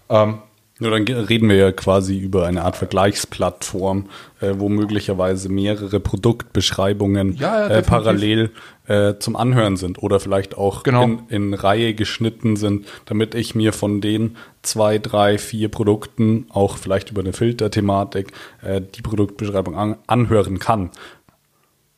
ähm, 0.09 0.39
ja, 0.81 0.91
dann 0.91 1.05
reden 1.05 1.49
wir 1.49 1.57
ja 1.57 1.71
quasi 1.71 2.19
über 2.19 2.47
eine 2.47 2.65
Art 2.65 2.77
Vergleichsplattform, 2.77 4.07
äh, 4.41 4.55
wo 4.57 4.69
möglicherweise 4.69 5.49
mehrere 5.49 6.01
Produktbeschreibungen 6.01 7.37
ja, 7.37 7.69
ja, 7.69 7.77
äh, 7.77 7.83
parallel 7.83 8.51
äh, 8.89 9.19
zum 9.19 9.37
Anhören 9.37 9.77
sind 9.77 10.03
oder 10.03 10.19
vielleicht 10.19 10.57
auch 10.57 10.83
genau. 10.83 11.05
in, 11.05 11.29
in, 11.29 11.55
Reihe 11.55 11.95
geschnitten 11.95 12.57
sind, 12.57 12.87
damit 13.05 13.35
ich 13.35 13.55
mir 13.55 13.73
von 13.73 14.01
den 14.01 14.37
zwei, 14.63 14.99
drei, 14.99 15.39
vier 15.39 15.69
Produkten 15.69 16.47
auch 16.51 16.77
vielleicht 16.77 17.11
über 17.11 17.21
eine 17.21 17.33
Filterthematik 17.33 18.33
äh, 18.61 18.81
die 18.81 19.03
Produktbeschreibung 19.03 19.77
an, 19.77 19.97
anhören 20.09 20.59
kann. 20.59 20.91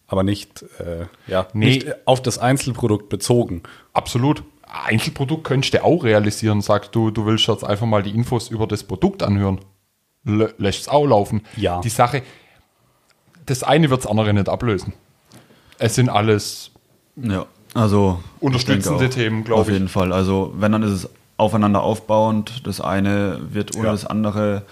Aber 0.07 0.23
nicht, 0.23 0.63
äh, 0.79 1.07
ja, 1.27 1.47
nee. 1.55 1.67
nicht 1.67 2.07
auf 2.07 2.21
das 2.21 2.39
Einzelprodukt 2.39 3.09
bezogen. 3.09 3.63
Absolut. 3.95 4.43
Einzelprodukt 4.63 5.45
könntest 5.45 5.73
du 5.73 5.83
auch 5.83 6.05
realisieren. 6.05 6.61
Sagst 6.61 6.95
du, 6.95 7.11
du 7.11 7.25
willst 7.25 7.47
jetzt 7.47 7.65
einfach 7.65 7.87
mal 7.87 8.03
die 8.03 8.11
Infos 8.11 8.51
über 8.51 8.67
das 8.67 8.85
Produkt 8.85 9.23
anhören. 9.23 9.61
Lässt 10.25 10.83
es 10.83 10.89
auch 10.89 11.07
laufen. 11.07 11.43
Ja. 11.57 11.81
Die 11.81 11.89
Sache, 11.89 12.23
das 13.47 13.63
eine 13.63 13.89
wird 13.89 14.05
das 14.05 14.11
andere 14.11 14.35
nicht 14.35 14.49
ablösen. 14.49 14.93
Es 15.79 15.95
sind 15.95 16.09
alles 16.09 16.71
ja, 17.17 17.47
also 17.75 18.21
unterstützende 18.41 19.11
Themen, 19.11 19.45
glaube 19.45 19.63
ich. 19.63 19.69
Auf 19.69 19.73
jeden 19.73 19.89
Fall. 19.89 20.13
Also 20.13 20.53
wenn, 20.57 20.73
dann 20.73 20.83
ist 20.83 20.91
es 20.91 21.11
aufeinander 21.37 21.83
aufbauend. 21.83 22.67
Das 22.67 22.81
eine 22.81 23.41
wird 23.51 23.77
ohne 23.77 23.87
ja. 23.87 23.93
das 23.93 24.07
andere 24.07 24.63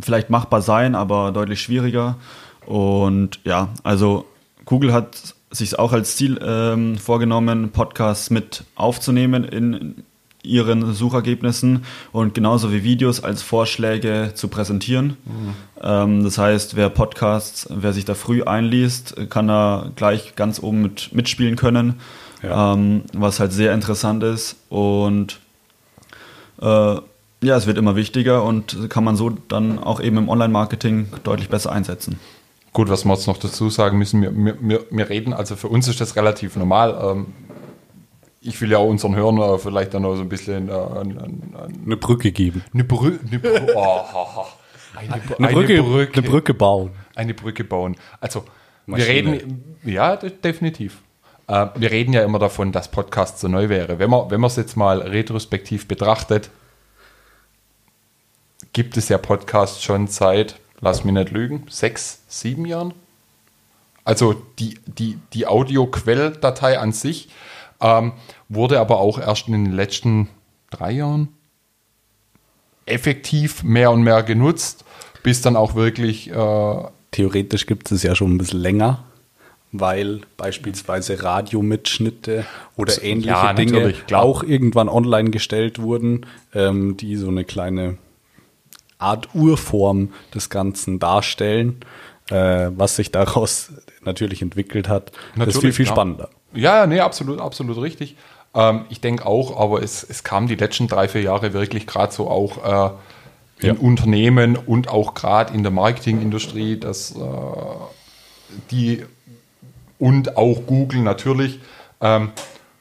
vielleicht 0.00 0.30
machbar 0.30 0.62
sein, 0.62 0.94
aber 0.94 1.32
deutlich 1.32 1.60
schwieriger. 1.60 2.16
Und 2.64 3.40
ja, 3.44 3.68
also 3.82 4.26
Google 4.64 4.92
hat 4.92 5.34
sich 5.50 5.78
auch 5.78 5.92
als 5.92 6.16
Ziel 6.16 6.40
ähm, 6.44 6.98
vorgenommen, 6.98 7.70
Podcasts 7.70 8.30
mit 8.30 8.64
aufzunehmen 8.74 9.44
in 9.44 10.02
ihren 10.46 10.92
Suchergebnissen 10.94 11.84
und 12.12 12.34
genauso 12.34 12.72
wie 12.72 12.84
Videos 12.84 13.22
als 13.22 13.42
Vorschläge 13.42 14.32
zu 14.34 14.48
präsentieren. 14.48 15.16
Mhm. 15.24 15.54
Ähm, 15.82 16.24
das 16.24 16.38
heißt, 16.38 16.76
wer 16.76 16.88
Podcasts, 16.88 17.68
wer 17.70 17.92
sich 17.92 18.04
da 18.04 18.14
früh 18.14 18.42
einliest, 18.42 19.30
kann 19.30 19.48
da 19.48 19.90
gleich 19.96 20.36
ganz 20.36 20.62
oben 20.62 20.82
mit, 20.82 21.12
mitspielen 21.12 21.56
können, 21.56 22.00
ja. 22.42 22.74
ähm, 22.74 23.02
was 23.12 23.40
halt 23.40 23.52
sehr 23.52 23.74
interessant 23.74 24.22
ist 24.22 24.56
und 24.68 25.40
äh, 26.60 26.96
ja, 27.42 27.56
es 27.56 27.66
wird 27.66 27.78
immer 27.78 27.96
wichtiger 27.96 28.42
und 28.42 28.88
kann 28.88 29.04
man 29.04 29.16
so 29.16 29.30
dann 29.30 29.78
auch 29.78 30.00
eben 30.00 30.16
im 30.16 30.28
Online-Marketing 30.28 31.08
deutlich 31.22 31.48
besser 31.48 31.70
einsetzen. 31.70 32.18
Gut, 32.72 32.90
was 32.90 33.04
wir 33.04 33.14
jetzt 33.14 33.26
noch 33.26 33.38
dazu 33.38 33.70
sagen 33.70 33.98
müssen, 33.98 34.20
wir, 34.20 34.32
wir, 34.34 34.84
wir 34.90 35.08
reden, 35.08 35.32
also 35.32 35.56
für 35.56 35.68
uns 35.68 35.88
ist 35.88 36.00
das 36.00 36.14
relativ 36.16 36.56
normal. 36.56 36.98
Ähm, 37.02 37.26
ich 38.46 38.60
will 38.60 38.70
ja 38.70 38.78
unseren 38.78 39.14
Hörern 39.14 39.58
vielleicht 39.58 39.94
dann 39.94 40.02
noch 40.02 40.16
so 40.16 40.22
ein 40.22 40.28
bisschen 40.28 40.68
äh, 40.68 40.72
ein, 40.72 41.18
ein, 41.18 41.54
eine 41.84 41.96
Brücke 41.96 42.32
geben. 42.32 42.64
Eine, 42.72 42.84
Brü 42.84 43.18
eine, 43.26 43.38
Brü 43.38 43.72
oh, 43.74 44.00
eine, 44.94 45.12
eine, 45.12 45.52
Brücke, 45.52 45.82
Brücke, 45.82 46.12
eine 46.18 46.28
Brücke 46.28 46.54
bauen. 46.54 46.90
Eine 47.14 47.34
Brücke 47.34 47.64
bauen. 47.64 47.96
Also, 48.20 48.44
Maschine. 48.86 49.06
wir 49.06 49.14
reden, 49.14 49.78
ja, 49.84 50.16
definitiv. 50.16 50.98
Äh, 51.48 51.66
wir 51.74 51.90
reden 51.90 52.12
ja 52.12 52.22
immer 52.22 52.38
davon, 52.38 52.72
dass 52.72 52.90
Podcast 52.90 53.40
so 53.40 53.48
neu 53.48 53.68
wäre. 53.68 53.98
Wenn 53.98 54.10
man 54.10 54.30
wenn 54.30 54.42
es 54.44 54.56
jetzt 54.56 54.76
mal 54.76 55.00
retrospektiv 55.00 55.88
betrachtet, 55.88 56.50
gibt 58.72 58.96
es 58.96 59.08
ja 59.08 59.18
Podcasts 59.18 59.82
schon 59.82 60.06
seit 60.06 60.56
lass 60.80 61.04
mich 61.04 61.14
nicht 61.14 61.30
lügen, 61.30 61.66
sechs, 61.68 62.22
sieben 62.28 62.66
Jahren. 62.66 62.94
Also 64.04 64.34
die, 64.58 64.78
die, 64.86 65.18
die 65.32 65.46
Audioquelldatei 65.46 66.78
an 66.78 66.92
sich 66.92 67.28
ähm, 67.80 68.12
wurde 68.48 68.80
aber 68.80 68.98
auch 68.98 69.18
erst 69.18 69.48
in 69.48 69.64
den 69.64 69.72
letzten 69.72 70.28
drei 70.70 70.92
Jahren 70.92 71.28
effektiv 72.86 73.62
mehr 73.62 73.90
und 73.90 74.02
mehr 74.02 74.22
genutzt, 74.22 74.84
bis 75.22 75.42
dann 75.42 75.56
auch 75.56 75.74
wirklich. 75.74 76.30
Äh, 76.30 76.84
Theoretisch 77.10 77.66
gibt 77.66 77.90
es 77.92 78.02
ja 78.02 78.14
schon 78.14 78.34
ein 78.34 78.38
bisschen 78.38 78.60
länger, 78.60 79.04
weil 79.72 80.20
beispielsweise 80.36 81.22
Radiomitschnitte 81.22 82.44
oder 82.76 83.02
ähnliche 83.02 83.30
ja, 83.30 83.52
Dinge 83.54 83.94
auch 84.12 84.42
irgendwann 84.42 84.88
online 84.88 85.30
gestellt 85.30 85.80
wurden, 85.80 86.26
ähm, 86.54 86.96
die 86.96 87.16
so 87.16 87.28
eine 87.28 87.44
kleine 87.44 87.96
Art 88.98 89.34
Urform 89.34 90.12
des 90.34 90.50
Ganzen 90.50 90.98
darstellen. 90.98 91.80
Äh, 92.30 92.70
was 92.76 92.96
sich 92.96 93.12
daraus 93.12 93.70
natürlich 94.02 94.42
entwickelt 94.42 94.88
hat, 94.88 95.12
natürlich, 95.36 95.54
ist 95.54 95.60
viel, 95.60 95.72
viel 95.72 95.86
spannender. 95.86 96.28
Ja, 96.54 96.86
nee, 96.86 97.00
absolut, 97.00 97.40
absolut 97.40 97.80
richtig. 97.80 98.16
Ähm, 98.54 98.86
ich 98.88 99.00
denke 99.00 99.26
auch, 99.26 99.60
aber 99.60 99.82
es, 99.82 100.02
es 100.02 100.24
kam 100.24 100.48
die 100.48 100.56
letzten 100.56 100.88
drei, 100.88 101.08
vier 101.08 101.22
Jahre 101.22 101.52
wirklich 101.52 101.86
gerade 101.86 102.12
so 102.12 102.28
auch 102.28 102.90
äh, 102.90 102.90
in 103.60 103.74
Ja. 103.74 103.80
Unternehmen 103.80 104.56
und 104.56 104.88
auch 104.88 105.14
gerade 105.14 105.54
in 105.54 105.62
der 105.62 105.72
Marketingindustrie, 105.72 106.78
dass 106.78 107.12
äh, 107.12 107.18
die 108.70 109.04
und 109.98 110.36
auch 110.36 110.66
Google 110.66 111.00
natürlich 111.00 111.60
ähm, 112.00 112.32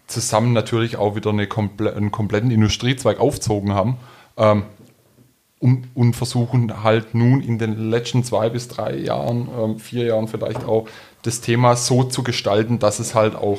zusammen 0.07 0.53
natürlich 0.53 0.97
auch 0.97 1.15
wieder 1.15 1.29
eine 1.29 1.47
komple 1.47 1.95
einen 1.95 2.11
kompletten 2.11 2.51
Industriezweig 2.51 3.19
aufgezogen 3.19 3.73
haben 3.73 3.97
ähm, 4.37 4.63
um, 5.65 5.84
und 5.95 6.15
versuchen 6.15 6.84
halt 6.84 7.15
nun 7.15 7.41
in 7.41 7.57
den 7.57 7.89
letzten 7.89 8.24
zwei 8.24 8.50
bis 8.50 8.67
drei 8.67 8.95
Jahren, 8.98 9.50
ähm, 9.60 9.79
vier 9.79 10.05
Jahren 10.05 10.27
vielleicht 10.27 10.63
auch, 10.63 10.88
das 11.24 11.41
Thema 11.41 11.75
so 11.75 12.03
zu 12.03 12.22
gestalten, 12.22 12.77
dass 12.77 13.00
es 13.00 13.15
halt 13.15 13.36
auch 13.36 13.57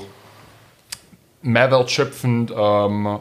mehrwertschöpfend 1.43 2.53
ähm, 2.57 3.19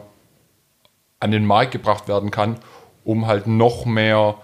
an 1.18 1.30
den 1.32 1.44
Markt 1.44 1.72
gebracht 1.72 2.06
werden 2.06 2.30
kann, 2.30 2.60
um 3.02 3.26
halt 3.26 3.48
noch 3.48 3.86
mehr, 3.86 4.36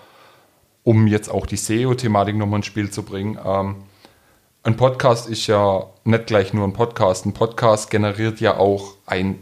um 0.83 1.07
jetzt 1.07 1.29
auch 1.29 1.47
die 1.47 1.57
SEO-Thematik 1.57 2.35
nochmal 2.35 2.59
ins 2.59 2.67
Spiel 2.67 2.91
zu 2.91 3.05
bringen. 3.05 3.39
Ähm, 3.45 3.77
ein 4.65 4.77
Podcast 4.77 5.29
ist 5.29 5.47
ja 5.47 5.87
nicht 6.03 6.27
gleich 6.27 6.53
nur 6.53 6.67
ein 6.67 6.73
Podcast. 6.73 7.27
Ein 7.27 7.33
Podcast 7.33 7.91
generiert 7.91 8.41
ja 8.41 8.57
auch 8.57 8.95
ein 9.07 9.39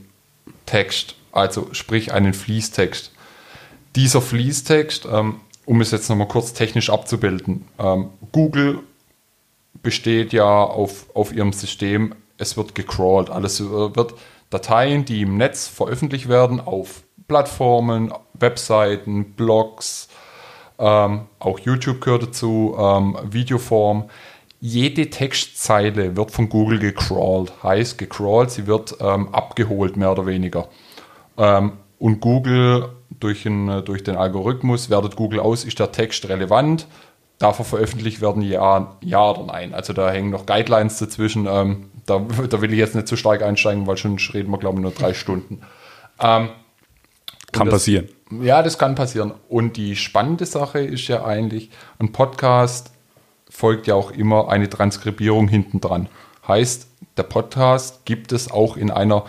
Text, 0.67 1.15
also 1.33 1.69
sprich 1.73 2.13
einen 2.13 2.35
Fließtext. 2.35 3.13
Dieser 3.97 4.21
Fließtext, 4.21 5.07
ähm, 5.11 5.41
um 5.67 5.81
es 5.81 5.91
jetzt 5.91 6.09
nochmal 6.09 6.29
kurz 6.29 6.53
technisch 6.53 6.91
abzubilden, 6.91 7.67
ähm, 7.79 8.11
Google 8.33 8.81
besteht 9.83 10.33
ja 10.33 10.45
auf, 10.45 11.07
auf 11.15 11.33
ihrem 11.33 11.53
System, 11.53 12.15
es 12.39 12.57
wird 12.57 12.75
gecrawlt. 12.75 13.31
Alles 13.31 13.61
wird 13.61 14.15
Dateien, 14.51 15.05
die 15.05 15.23
im 15.23 15.37
Netz 15.37 15.69
veröffentlicht 15.69 16.29
werden, 16.29 16.61
auf 16.61 17.03
Plattformen, 17.29 18.13
Webseiten, 18.35 19.33
Blogs, 19.33 20.09
ähm, 20.79 21.27
auch 21.39 21.59
YouTube 21.59 22.01
gehört 22.01 22.23
dazu, 22.23 22.75
ähm, 22.79 23.17
Videoform. 23.25 24.09
Jede 24.61 25.09
Textzeile 25.11 26.17
wird 26.17 26.31
von 26.31 26.49
Google 26.49 26.79
gecrawlt, 26.79 27.53
heißt 27.63 27.99
gecrawlt, 27.99 28.51
sie 28.51 28.67
wird 28.67 28.97
ähm, 29.01 29.29
abgeholt, 29.33 29.97
mehr 29.97 30.13
oder 30.13 30.27
weniger. 30.27 30.69
Ähm, 31.37 31.73
und 31.99 32.21
Google 32.21 32.91
durch, 33.19 33.45
ein, 33.47 33.85
durch 33.85 34.05
den 34.05 34.17
Algorithmus 34.17 34.91
wertet 34.91 35.17
Google 35.17 35.41
aus, 35.41 35.65
ist 35.65 35.79
der 35.79 35.93
Text 35.93 36.29
relevant, 36.29 36.87
darf 37.39 37.59
er 37.59 37.65
veröffentlicht 37.65 38.21
werden, 38.21 38.43
ja, 38.43 38.97
ja 39.03 39.31
oder 39.31 39.45
nein. 39.45 39.75
Also 39.75 39.93
da 39.93 40.11
hängen 40.11 40.31
noch 40.31 40.47
Guidelines 40.47 40.99
dazwischen. 40.99 41.47
Ähm, 41.51 41.91
da, 42.07 42.19
da 42.49 42.61
will 42.61 42.73
ich 42.73 42.79
jetzt 42.79 42.95
nicht 42.95 43.09
zu 43.09 43.17
stark 43.17 43.43
einsteigen, 43.43 43.87
weil 43.87 43.97
schon 43.97 44.19
reden 44.33 44.51
wir, 44.51 44.59
glaube 44.59 44.77
ich, 44.77 44.83
nur 44.83 44.93
drei 44.93 45.15
Stunden. 45.15 45.63
Ähm, 46.21 46.51
Kann 47.53 47.67
das- 47.67 47.75
passieren. 47.75 48.09
ja, 48.43 48.63
das 48.63 48.79
kann 48.79 48.95
passieren. 48.95 49.33
Und 49.49 49.77
die 49.77 49.97
spannende 49.97 50.47
Sache 50.47 50.81
ist 50.81 51.09
ja 51.09 51.25
eigentlich, 51.25 51.71
ein 51.99 52.13
Podcast 52.13 52.93
folgt 53.49 53.87
ja 53.87 53.95
auch 53.95 54.13
immer 54.13 54.49
eine 54.49 54.69
Transkribierung 54.71 55.49
hinten 55.49 55.81
dran. 55.81 56.09
Heißt, 56.47 56.89
der 57.17 57.25
Podcast 57.25 58.05
gibt 58.05 58.33
es 58.33 58.51
auch 58.51 58.77
in 58.77 58.91
einer 58.91 59.25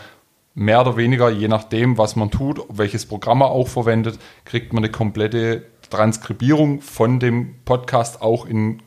mehr 0.62 0.82
oder 0.82 0.96
weniger, 0.96 1.30
je 1.30 1.48
nachdem, 1.48 1.98
was 1.98 2.16
man 2.16 2.30
tut, 2.30 2.62
welches 2.70 3.06
Programm 3.06 3.40
man 3.40 3.50
auch 3.50 3.68
verwendet, 3.68 4.20
kriegt 4.46 4.74
man 4.74 4.84
eine 4.84 4.92
komplette 4.92 5.66
Transkribierung 5.90 6.82
von 6.82 7.20
dem 7.20 7.56
Podcast 7.66 8.22
auch 8.22 8.46
in 8.46 8.82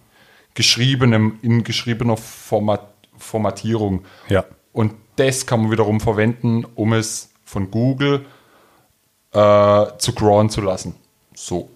geschriebenem, 0.55 1.39
in 1.43 1.65
geschriebener 1.65 2.17
Format, 2.17 2.87
Formatierung. 3.17 4.05
Ja. 4.29 4.45
Und 4.73 4.95
das 5.17 5.47
kann 5.47 5.63
man 5.63 5.71
wiederum 5.73 6.01
verwenden, 6.01 6.65
um 6.77 6.93
es 6.93 7.31
von 7.45 7.71
Google 7.71 8.25
äh, 9.33 9.87
zu 9.99 10.13
crawlen 10.15 10.51
zu 10.51 10.61
lassen. 10.61 10.95
So. 11.35 11.71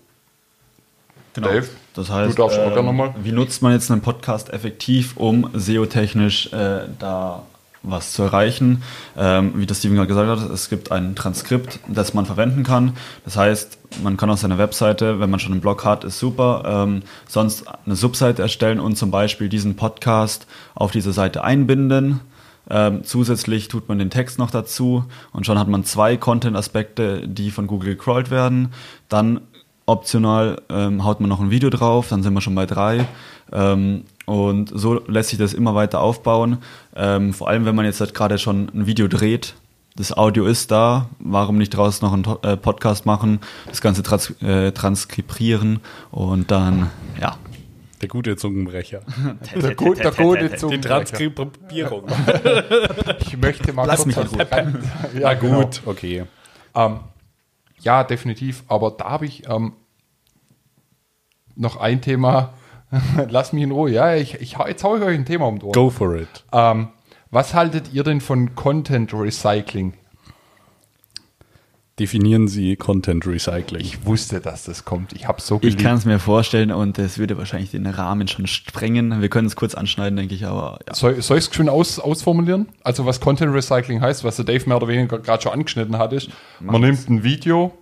Dave, 1.35 1.69
Das 1.95 2.11
heißt, 2.11 2.33
du 2.33 2.43
darfst 2.43 2.59
ähm, 2.59 2.71
gerne 2.71 2.83
nochmal. 2.83 3.15
wie 3.23 3.31
nutzt 3.31 3.63
man 3.63 3.73
jetzt 3.73 3.91
einen 3.91 4.01
Podcast 4.01 4.53
effektiv, 4.53 5.17
um 5.17 5.49
SEO-technisch 5.55 6.53
äh, 6.53 6.89
da 6.99 7.45
was 7.91 8.13
zu 8.13 8.23
erreichen? 8.23 8.83
Ähm, 9.17 9.53
wie 9.57 9.67
das 9.67 9.79
Steven 9.79 9.97
gerade 9.97 10.09
gesagt 10.09 10.29
hat, 10.29 10.51
es 10.51 10.69
gibt 10.69 10.93
ein 10.93 11.15
Transkript, 11.15 11.81
das 11.89 12.15
man 12.15 12.27
verwenden 12.27 12.63
kann. 12.63 12.93
Das 13.25 13.37
heißt, 13.37 13.79
man 14.03 14.17
kann 14.17 14.31
auf 14.31 14.39
seiner 14.39 14.59
Webseite, 14.59 15.21
wenn 15.21 15.31
man 15.31 15.41
schon 15.41 15.53
einen 15.53 15.61
Blog 15.61 15.85
hat, 15.85 16.05
ist 16.05 16.19
super, 16.19 16.63
ähm, 16.67 17.03
sonst 17.27 17.65
eine 17.87 17.97
Subseite 17.97 18.43
erstellen 18.43 18.81
und 18.81 18.97
zum 18.97 19.11
Beispiel 19.11 19.49
diesen 19.49 19.77
Podcast 19.77 20.47
auf 20.75 20.91
diese 20.91 21.13
Seite 21.13 21.45
einbinden. 21.45 22.21
Ähm, 22.71 23.03
zusätzlich 23.03 23.69
tut 23.69 23.89
man 23.89 23.99
den 23.99 24.11
Text 24.11 24.39
noch 24.39 24.51
dazu 24.51 25.05
und 25.33 25.47
schon 25.47 25.59
hat 25.59 25.69
man 25.69 25.85
zwei 25.85 26.17
Content-Aspekte, 26.17 27.27
die 27.27 27.51
von 27.51 27.67
Google 27.67 27.95
gecrawlt 27.95 28.31
werden. 28.31 28.73
Dann 29.09 29.41
optional 29.87 30.61
ähm, 30.69 31.05
haut 31.05 31.21
man 31.21 31.31
noch 31.31 31.41
ein 31.41 31.51
Video 31.51 31.71
drauf, 31.71 32.09
dann 32.11 32.23
sind 32.23 32.35
wir 32.35 32.43
schon 32.43 32.55
bei 32.55 32.67
drei. 32.67 33.07
Ähm, 33.53 34.05
und 34.29 34.71
so 34.75 35.01
lässt 35.07 35.31
sich 35.31 35.39
das 35.39 35.55
immer 35.55 35.75
weiter 35.75 36.01
aufbauen. 36.01 36.59
Ähm, 36.95 37.33
vor 37.33 37.49
allem, 37.49 37.65
wenn 37.65 37.75
man 37.75 37.87
jetzt 37.87 38.01
halt 38.01 38.13
gerade 38.13 38.37
schon 38.37 38.69
ein 38.75 38.87
Video 38.87 39.09
dreht. 39.09 39.55
Das 39.97 40.15
Audio 40.17 40.45
ist 40.45 40.71
da, 40.71 41.09
warum 41.19 41.57
nicht 41.57 41.71
draus 41.71 42.03
noch 42.03 42.13
einen 42.13 42.27
äh, 42.43 42.59
Podcast 42.59 43.07
machen, 43.07 43.41
das 43.67 43.81
Ganze 43.81 44.03
trans 44.03 44.31
äh, 44.43 44.71
transkribieren 44.73 45.81
und 46.11 46.51
dann, 46.51 46.91
ja. 47.19 47.37
Der 48.03 48.09
gute 48.09 48.37
Zungenbrecher. 48.37 49.01
Der, 49.61 49.75
Go 49.75 49.95
der 49.95 50.13
gute 50.13 50.51
Die 50.51 50.57
Zungenbrecher. 50.57 51.05
Transkribierung. 51.05 52.05
Ich 53.21 53.37
möchte 53.39 53.73
mal 53.73 53.87
Lass 53.87 54.05
kurz 54.05 54.31
mich 54.31 54.39
was 54.39 55.15
Ja, 55.19 55.33
genau. 55.35 55.63
Gut, 55.63 55.81
okay. 55.87 56.25
Ähm, 56.75 57.01
ja, 57.81 58.05
definitiv. 58.05 58.63
Aber 58.69 58.91
da 58.93 59.07
habe 59.07 59.25
ich 59.27 59.49
ähm, 59.49 59.73
noch 61.57 61.79
ein 61.79 62.03
Thema. 62.03 62.53
Lass 63.29 63.53
mich 63.53 63.63
in 63.63 63.71
Ruhe. 63.71 63.91
Ja, 63.91 64.15
ich, 64.15 64.35
ich, 64.41 64.57
jetzt 64.67 64.85
hau 64.85 64.97
ich 64.97 65.03
euch 65.03 65.15
ein 65.17 65.27
Thema 65.27 65.47
um 65.47 65.59
die 65.59 65.65
Ohren. 65.67 65.73
Go 65.75 65.91
for 65.91 66.17
it. 66.17 66.29
Ähm, 66.53 66.89
was 67.31 67.55
haltet 67.55 67.93
ihr 67.93 68.05
denn 68.05 68.21
von 68.21 68.55
Content 68.55 69.13
Recycling? 69.13 69.93
Definieren 71.99 72.47
Sie 72.47 72.77
Content 72.77 73.27
Recycling. 73.27 73.81
Ich 73.81 74.07
wusste, 74.07 74.41
dass 74.41 74.63
das 74.65 74.85
kommt. 74.85 75.13
Ich 75.15 75.27
habe 75.27 75.41
so 75.41 75.57
Ich 75.57 75.63
geliebt. 75.63 75.83
kann 75.83 75.97
es 75.97 76.05
mir 76.05 76.21
vorstellen 76.21 76.71
und 76.71 76.97
es 77.01 77.19
würde 77.19 77.37
wahrscheinlich 77.37 77.73
den 77.73 77.87
Rahmen 77.87 78.29
schon 78.29 78.47
sprengen. 78.47 79.21
Wir 79.21 79.29
können 79.29 79.49
es 79.49 79.57
kurz 79.57 79.75
anschneiden, 79.75 80.17
denke 80.17 80.33
ich, 80.37 80.47
aber 80.47 80.79
ja. 80.87 80.95
Soll, 80.95 81.21
soll 81.21 81.39
ich 81.39 81.49
es 81.49 81.55
schön 81.55 81.69
aus, 81.69 81.99
ausformulieren? 81.99 82.69
Also 82.85 83.05
was 83.05 83.19
Content 83.21 83.53
Recycling 83.53 84.01
heißt, 84.01 84.23
was 84.23 84.37
der 84.37 84.45
Dave 84.45 84.65
mehr 84.69 84.77
oder 84.77 84.87
weniger 84.87 85.19
gerade 85.19 85.43
schon 85.43 85.53
angeschnitten 85.53 85.99
hat, 85.99 86.13
ist, 86.13 86.31
man 86.61 86.81
nimmt 86.83 87.11
ein 87.11 87.25
Video, 87.25 87.77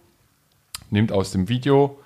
nimmt 0.90 1.12
aus 1.12 1.32
dem 1.32 1.50
Video 1.50 1.98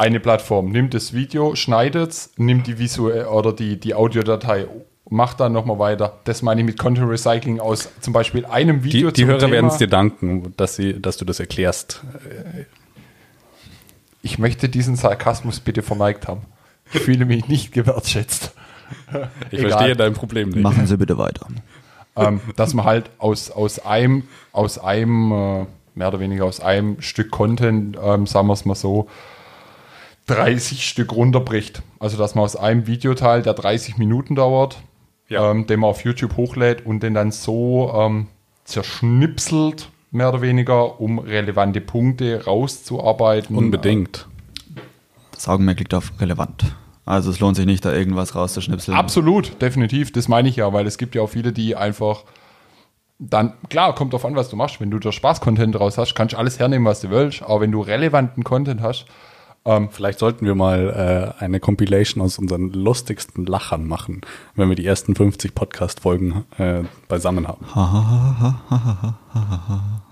eine 0.00 0.18
Plattform, 0.18 0.70
nimmt 0.70 0.94
das 0.94 1.12
Video, 1.12 1.54
schneidet 1.54 2.10
es, 2.10 2.30
nimmt 2.38 2.66
die 2.66 2.78
visuelle 2.78 3.28
oder 3.28 3.52
die, 3.52 3.78
die 3.78 3.94
Audiodatei, 3.94 4.66
macht 5.10 5.40
dann 5.40 5.52
nochmal 5.52 5.78
weiter. 5.78 6.20
Das 6.24 6.40
meine 6.40 6.62
ich 6.62 6.66
mit 6.66 6.78
Content 6.78 7.06
Recycling 7.06 7.60
aus 7.60 7.90
zum 8.00 8.14
Beispiel 8.14 8.46
einem 8.46 8.82
Video 8.82 9.10
Die, 9.10 9.14
die 9.14 9.20
zum 9.22 9.30
Hörer 9.30 9.50
werden 9.50 9.68
es 9.68 9.76
dir 9.76 9.88
danken, 9.88 10.54
dass, 10.56 10.76
sie, 10.76 10.98
dass 10.98 11.18
du 11.18 11.26
das 11.26 11.38
erklärst. 11.38 12.02
Ich 14.22 14.38
möchte 14.38 14.70
diesen 14.70 14.96
Sarkasmus 14.96 15.60
bitte 15.60 15.82
verneigt 15.82 16.26
haben. 16.28 16.42
Ich 16.94 17.00
fühle 17.00 17.26
mich 17.26 17.46
nicht 17.48 17.72
gewertschätzt. 17.72 18.52
Ich 19.50 19.58
Egal. 19.58 19.70
verstehe 19.70 19.96
dein 19.96 20.14
Problem 20.14 20.48
nicht. 20.48 20.62
Machen 20.62 20.86
Sie 20.86 20.96
bitte 20.96 21.18
weiter. 21.18 21.46
ähm, 22.16 22.40
dass 22.56 22.72
man 22.72 22.86
halt 22.86 23.10
aus, 23.18 23.50
aus 23.50 23.78
einem, 23.80 24.24
aus 24.52 24.78
einem, 24.78 25.30
äh, 25.30 25.66
mehr 25.94 26.08
oder 26.08 26.20
weniger 26.20 26.46
aus 26.46 26.60
einem 26.60 27.00
Stück 27.02 27.30
Content, 27.30 27.98
ähm, 28.02 28.26
sagen 28.26 28.48
wir 28.48 28.54
es 28.54 28.64
mal 28.64 28.74
so, 28.74 29.08
30 30.30 30.86
Stück 30.86 31.12
runterbricht. 31.12 31.82
Also 31.98 32.16
dass 32.16 32.34
man 32.34 32.44
aus 32.44 32.56
einem 32.56 32.86
Videoteil, 32.86 33.42
der 33.42 33.54
30 33.54 33.98
Minuten 33.98 34.34
dauert, 34.34 34.78
Ja. 35.28 35.50
ähm, 35.50 35.66
den 35.66 35.80
man 35.80 35.90
auf 35.90 36.04
YouTube 36.04 36.36
hochlädt 36.36 36.84
und 36.86 37.02
den 37.02 37.14
dann 37.14 37.30
so 37.32 37.92
ähm, 37.94 38.26
zerschnipselt, 38.64 39.90
mehr 40.10 40.28
oder 40.28 40.40
weniger, 40.40 41.00
um 41.00 41.18
relevante 41.18 41.80
Punkte 41.80 42.44
rauszuarbeiten. 42.44 43.56
Unbedingt. 43.56 44.26
Das 45.32 45.48
Augenmerk 45.48 45.78
liegt 45.78 45.94
auf 45.94 46.12
relevant. 46.20 46.64
Also 47.06 47.30
es 47.30 47.40
lohnt 47.40 47.56
sich 47.56 47.66
nicht, 47.66 47.84
da 47.84 47.92
irgendwas 47.92 48.34
rauszuschnipseln. 48.34 48.96
Absolut, 48.96 49.60
definitiv. 49.62 50.12
Das 50.12 50.28
meine 50.28 50.48
ich 50.48 50.56
ja, 50.56 50.72
weil 50.72 50.86
es 50.86 50.98
gibt 50.98 51.14
ja 51.14 51.22
auch 51.22 51.28
viele, 51.30 51.52
die 51.52 51.74
einfach 51.76 52.24
dann, 53.18 53.52
klar, 53.68 53.94
kommt 53.94 54.12
drauf 54.12 54.24
an, 54.24 54.34
was 54.36 54.48
du 54.48 54.56
machst. 54.56 54.80
Wenn 54.80 54.90
du 54.90 54.98
da 54.98 55.12
Spaß-Content 55.12 55.74
draus 55.74 55.98
hast, 55.98 56.14
kannst 56.14 56.34
du 56.34 56.38
alles 56.38 56.58
hernehmen, 56.58 56.86
was 56.86 57.00
du 57.00 57.10
willst. 57.10 57.42
Aber 57.42 57.60
wenn 57.62 57.72
du 57.72 57.80
relevanten 57.80 58.44
Content 58.44 58.80
hast, 58.80 59.06
Vielleicht 59.90 60.18
sollten 60.18 60.46
wir 60.46 60.54
mal 60.54 61.34
äh, 61.38 61.44
eine 61.44 61.60
Compilation 61.60 62.24
aus 62.24 62.38
unseren 62.38 62.72
lustigsten 62.72 63.44
Lachern 63.44 63.86
machen, 63.86 64.22
wenn 64.56 64.68
wir 64.70 64.74
die 64.74 64.86
ersten 64.86 65.14
50 65.14 65.54
Podcast-Folgen 65.54 66.44
äh, 66.56 66.82
beisammen 67.08 67.46
haben. 67.46 67.66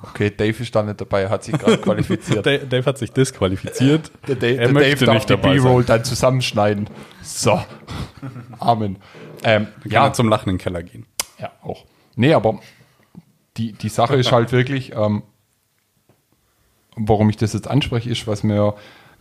okay, 0.02 0.30
Dave 0.30 0.62
ist 0.62 0.74
da 0.74 0.82
nicht 0.82 1.00
dabei, 1.00 1.22
er 1.22 1.30
hat 1.30 1.44
sich 1.44 1.56
gerade 1.58 1.78
qualifiziert. 1.82 2.44
Dave, 2.44 2.66
Dave 2.66 2.84
hat 2.84 2.98
sich 2.98 3.10
disqualifiziert. 3.10 4.12
Der, 4.28 4.36
Dave, 4.36 4.56
er 4.58 4.64
der 4.66 4.72
möchte 4.74 4.90
Dave 4.96 5.04
darf 5.06 5.14
nicht 5.14 5.30
die 5.30 5.32
dabei 5.34 5.54
B-Roll 5.54 5.84
dann 5.84 6.04
zusammenschneiden. 6.04 6.90
So. 7.22 7.58
Amen. 8.58 8.96
Ähm, 9.44 9.68
Ja. 9.84 10.12
zum 10.12 10.28
Lachen 10.28 10.50
in 10.50 10.56
den 10.56 10.62
Keller 10.62 10.82
gehen. 10.82 11.06
Ja, 11.38 11.52
auch. 11.62 11.84
Nee, 12.16 12.34
aber 12.34 12.60
die, 13.56 13.72
die 13.72 13.88
Sache 13.88 14.16
ist 14.16 14.30
halt 14.30 14.52
wirklich, 14.52 14.92
ähm, 14.94 15.22
warum 16.96 17.30
ich 17.30 17.36
das 17.38 17.54
jetzt 17.54 17.68
anspreche, 17.68 18.10
ist, 18.10 18.26
was 18.26 18.42
mir, 18.42 18.74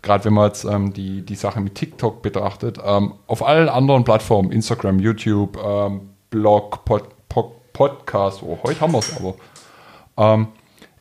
gerade 0.07 0.23
wenn 0.23 0.33
man 0.33 0.47
jetzt 0.47 0.63
ähm, 0.63 0.93
die, 0.93 1.21
die 1.21 1.35
Sache 1.35 1.59
mit 1.59 1.75
TikTok 1.75 2.21
betrachtet, 2.21 2.79
ähm, 2.83 3.13
auf 3.27 3.45
allen 3.45 3.67
anderen 3.67 4.05
Plattformen, 4.05 4.53
Instagram, 4.53 4.99
YouTube, 4.99 5.57
ähm, 5.61 6.11
Blog, 6.29 6.85
Pod, 6.85 7.03
Pod, 7.27 7.73
Podcast, 7.73 8.41
oh, 8.41 8.57
heute 8.63 8.79
haben 8.79 8.93
wir 8.93 8.99
es 8.99 9.17
aber, 9.17 9.35
ähm, 10.17 10.47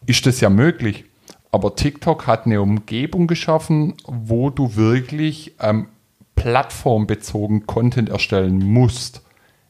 ist 0.07 0.27
das 0.27 0.41
ja 0.41 0.51
möglich. 0.51 1.05
Aber 1.53 1.77
TikTok 1.77 2.27
hat 2.27 2.47
eine 2.47 2.61
Umgebung 2.61 3.29
geschaffen, 3.29 3.95
wo 4.07 4.51
du 4.51 4.75
wirklich 4.75 5.55
ähm, 5.61 5.87
plattformbezogen 6.35 7.67
Content 7.67 8.09
erstellen 8.09 8.59
musst. 8.59 9.23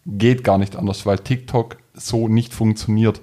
Geht 0.07 0.45
gar 0.45 0.57
nicht 0.57 0.77
anders, 0.77 1.05
weil 1.05 1.19
TikTok 1.19 1.77
so 1.93 2.27
nicht 2.27 2.55
funktioniert. 2.55 3.21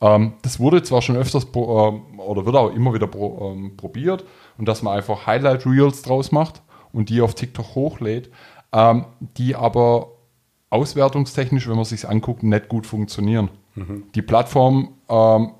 Ähm, 0.00 0.34
das 0.42 0.60
wurde 0.60 0.82
zwar 0.82 1.02
schon 1.02 1.16
öfters 1.16 1.46
pro, 1.46 1.88
ähm, 1.88 2.20
oder 2.20 2.46
wird 2.46 2.56
auch 2.56 2.70
immer 2.70 2.94
wieder 2.94 3.06
pro, 3.06 3.52
ähm, 3.52 3.76
probiert 3.76 4.24
und 4.56 4.66
dass 4.66 4.82
man 4.82 4.96
einfach 4.96 5.26
Highlight 5.26 5.66
Reels 5.66 6.02
draus 6.02 6.32
macht 6.32 6.62
und 6.92 7.08
die 7.08 7.20
auf 7.20 7.34
TikTok 7.34 7.74
hochlädt, 7.74 8.30
ähm, 8.72 9.06
die 9.36 9.56
aber 9.56 10.12
auswertungstechnisch, 10.70 11.68
wenn 11.68 11.76
man 11.76 11.84
sich 11.84 12.08
anguckt, 12.08 12.42
nicht 12.42 12.68
gut 12.68 12.86
funktionieren. 12.86 13.50
Die 14.14 14.22
Plattform 14.22 14.94
ähm, 15.08 15.52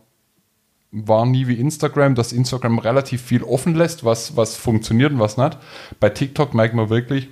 war 0.90 1.26
nie 1.26 1.46
wie 1.46 1.54
Instagram, 1.54 2.14
dass 2.14 2.32
Instagram 2.32 2.78
relativ 2.78 3.22
viel 3.22 3.42
offen 3.42 3.74
lässt, 3.74 4.04
was, 4.04 4.36
was 4.36 4.56
funktioniert 4.56 5.12
und 5.12 5.20
was 5.20 5.36
nicht. 5.36 5.56
Bei 6.00 6.08
TikTok 6.10 6.54
merkt 6.54 6.74
man 6.74 6.88
wirklich, 6.88 7.28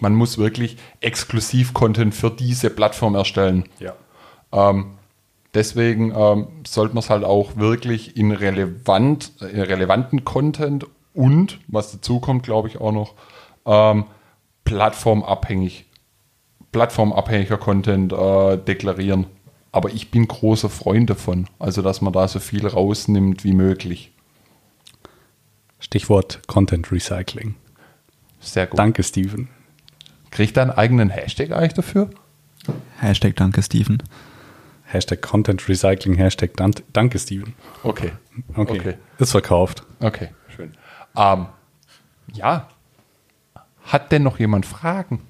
man 0.00 0.14
muss 0.14 0.38
wirklich 0.38 0.76
exklusiv 1.00 1.74
Content 1.74 2.14
für 2.14 2.30
diese 2.30 2.70
Plattform 2.70 3.14
erstellen. 3.14 3.68
Ja. 3.78 3.94
Ähm, 4.52 4.94
deswegen 5.54 6.12
ähm, 6.14 6.48
sollte 6.66 6.94
man 6.94 7.02
es 7.02 7.10
halt 7.10 7.24
auch 7.24 7.56
wirklich 7.56 8.16
in, 8.16 8.32
relevant, 8.32 9.32
in 9.40 9.60
relevanten 9.60 10.24
Content 10.24 10.86
und, 11.14 11.60
was 11.68 11.92
dazu 11.92 12.20
kommt, 12.20 12.42
glaube 12.42 12.68
ich 12.68 12.80
auch 12.80 12.92
noch, 12.92 13.14
ähm, 13.66 14.06
plattformabhängig, 14.64 15.86
plattformabhängiger 16.72 17.58
Content 17.58 18.12
äh, 18.12 18.56
deklarieren. 18.56 19.26
Aber 19.72 19.90
ich 19.90 20.10
bin 20.10 20.28
großer 20.28 20.68
Freund 20.68 21.08
davon, 21.08 21.46
also 21.58 21.80
dass 21.80 22.00
man 22.02 22.12
da 22.12 22.28
so 22.28 22.40
viel 22.40 22.66
rausnimmt 22.66 23.44
wie 23.44 23.54
möglich. 23.54 24.12
Stichwort 25.78 26.40
Content 26.46 26.92
Recycling. 26.92 27.54
Sehr 28.40 28.66
gut. 28.66 28.78
Danke, 28.78 29.02
Steven. 29.02 29.48
Kriegt 30.30 30.56
er 30.56 30.62
einen 30.62 30.70
eigenen 30.72 31.10
Hashtag 31.10 31.52
eigentlich 31.52 31.74
dafür? 31.74 32.10
Hashtag 32.98 33.36
Danke, 33.36 33.62
Steven. 33.62 34.02
Hashtag 34.92 35.22
Content 35.22 35.68
Recycling, 35.68 36.14
Hashtag 36.16 36.56
Dan 36.56 36.72
Danke, 36.92 37.18
Steven. 37.18 37.54
Okay. 37.82 38.12
Okay. 38.54 38.78
Okay. 38.78 38.94
Ist 39.18 39.30
verkauft. 39.32 39.84
Okay, 40.00 40.28
schön. 40.54 40.72
Ähm, 41.16 41.46
ja. 42.32 42.68
Hat 43.84 44.12
denn 44.12 44.22
noch 44.22 44.38
jemand 44.38 44.66
Fragen? 44.66 45.20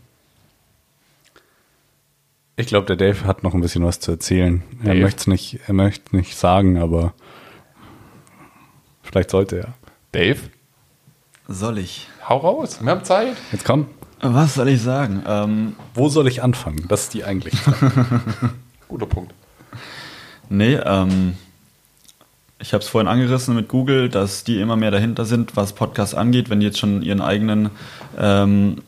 Ich 2.56 2.66
glaube, 2.66 2.86
der 2.86 2.96
Dave 2.96 3.24
hat 3.26 3.42
noch 3.42 3.54
ein 3.54 3.60
bisschen 3.60 3.84
was 3.84 3.98
zu 4.00 4.10
erzählen. 4.12 4.62
Er 4.82 4.90
Dave? 4.94 5.00
möchte 5.02 5.20
es 5.20 5.26
nicht, 5.26 5.60
er 5.66 5.74
möchte 5.74 6.14
nicht 6.14 6.36
sagen, 6.36 6.78
aber 6.78 7.14
vielleicht 9.02 9.30
sollte 9.30 9.56
er. 9.58 9.74
Dave, 10.12 10.40
Soll 11.48 11.78
ich? 11.78 12.08
hau 12.28 12.36
raus. 12.38 12.78
Wir 12.82 12.90
haben 12.90 13.04
Zeit. 13.04 13.36
Jetzt 13.50 13.64
komm. 13.64 13.86
Was 14.20 14.54
soll 14.54 14.68
ich 14.68 14.80
sagen? 14.82 15.22
Ähm, 15.26 15.76
Wo 15.94 16.08
soll 16.08 16.28
ich 16.28 16.42
anfangen? 16.42 16.84
Das 16.88 17.04
ist 17.04 17.14
die 17.14 17.24
eigentliche 17.24 17.56
Frage. 17.56 18.20
Guter 18.88 19.06
Punkt. 19.06 19.34
Nee, 20.48 20.74
ähm, 20.74 21.34
ich 22.58 22.72
habe 22.72 22.82
es 22.82 22.88
vorhin 22.88 23.08
angerissen 23.08 23.54
mit 23.56 23.68
Google, 23.68 24.08
dass 24.08 24.44
die 24.44 24.60
immer 24.60 24.76
mehr 24.76 24.90
dahinter 24.90 25.24
sind, 25.24 25.56
was 25.56 25.72
Podcasts 25.72 26.14
angeht, 26.14 26.50
wenn 26.50 26.60
die 26.60 26.66
jetzt 26.66 26.78
schon 26.78 27.02
ihren 27.02 27.20
eigenen 27.20 27.70
ähm, 28.18 28.82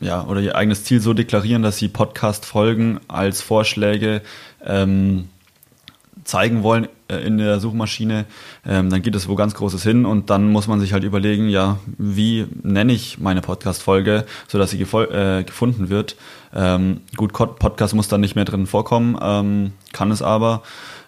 ja, 0.00 0.24
oder 0.24 0.40
ihr 0.40 0.56
eigenes 0.56 0.84
Ziel 0.84 1.00
so 1.00 1.14
deklarieren, 1.14 1.62
dass 1.62 1.78
sie 1.78 1.88
Podcast-Folgen 1.88 3.00
als 3.08 3.40
Vorschläge 3.40 4.22
ähm, 4.64 5.28
zeigen 6.26 6.62
wollen 6.62 6.88
äh, 7.08 7.16
in 7.18 7.38
der 7.38 7.60
Suchmaschine, 7.60 8.26
ähm, 8.66 8.90
dann 8.90 9.02
geht 9.02 9.14
es 9.14 9.28
wo 9.28 9.34
ganz 9.34 9.54
Großes 9.54 9.82
hin 9.82 10.04
und 10.04 10.28
dann 10.28 10.50
muss 10.50 10.66
man 10.66 10.80
sich 10.80 10.92
halt 10.92 11.04
überlegen, 11.04 11.48
ja, 11.48 11.78
wie 11.96 12.46
nenne 12.62 12.92
ich 12.92 13.18
meine 13.18 13.40
Podcast-Folge, 13.40 14.26
sodass 14.48 14.70
sie 14.70 14.80
äh, 14.80 15.44
gefunden 15.44 15.88
wird. 15.88 16.16
Ähm, 16.54 17.00
gut, 17.16 17.32
Podcast 17.32 17.94
muss 17.94 18.08
dann 18.08 18.20
nicht 18.20 18.34
mehr 18.34 18.44
drin 18.44 18.66
vorkommen, 18.66 19.16
ähm, 19.20 19.72
kann 19.92 20.10
es 20.10 20.20
aber. 20.20 20.62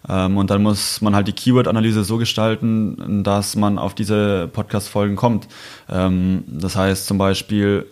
Ähm, 0.09 0.37
und 0.37 0.51
dann 0.51 0.63
muss 0.63 1.01
man 1.01 1.15
halt 1.15 1.27
die 1.27 1.33
Keyword-Analyse 1.33 2.05
so 2.05 2.19
gestalten, 2.19 3.25
dass 3.25 3.57
man 3.57 3.79
auf 3.79 3.95
diese 3.95 4.49
Podcast-Folgen 4.53 5.17
kommt. 5.17 5.49
Ähm, 5.91 6.45
das 6.47 6.77
heißt 6.77 7.07
zum 7.07 7.19
Beispiel, 7.19 7.87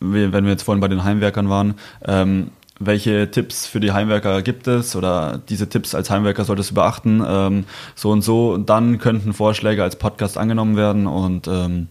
wenn 0.00 0.44
wir 0.44 0.50
jetzt 0.50 0.62
vorhin 0.62 0.80
bei 0.80 0.88
den 0.88 1.04
Heimwerkern 1.04 1.50
waren, 1.50 1.74
ähm, 2.06 2.50
welche 2.80 3.30
Tipps 3.30 3.66
für 3.66 3.78
die 3.78 3.92
Heimwerker 3.92 4.42
gibt 4.42 4.66
es 4.66 4.96
oder 4.96 5.40
diese 5.48 5.68
Tipps 5.68 5.94
als 5.94 6.10
Heimwerker 6.10 6.44
solltest 6.44 6.70
du 6.70 6.74
beachten, 6.74 7.22
ähm, 7.24 7.64
so 7.94 8.10
und 8.10 8.22
so, 8.22 8.56
dann 8.56 8.98
könnten 8.98 9.34
Vorschläge 9.34 9.82
als 9.82 9.96
Podcast 9.96 10.38
angenommen 10.38 10.76
werden 10.76 11.06
und 11.06 11.46
ähm, 11.46 11.88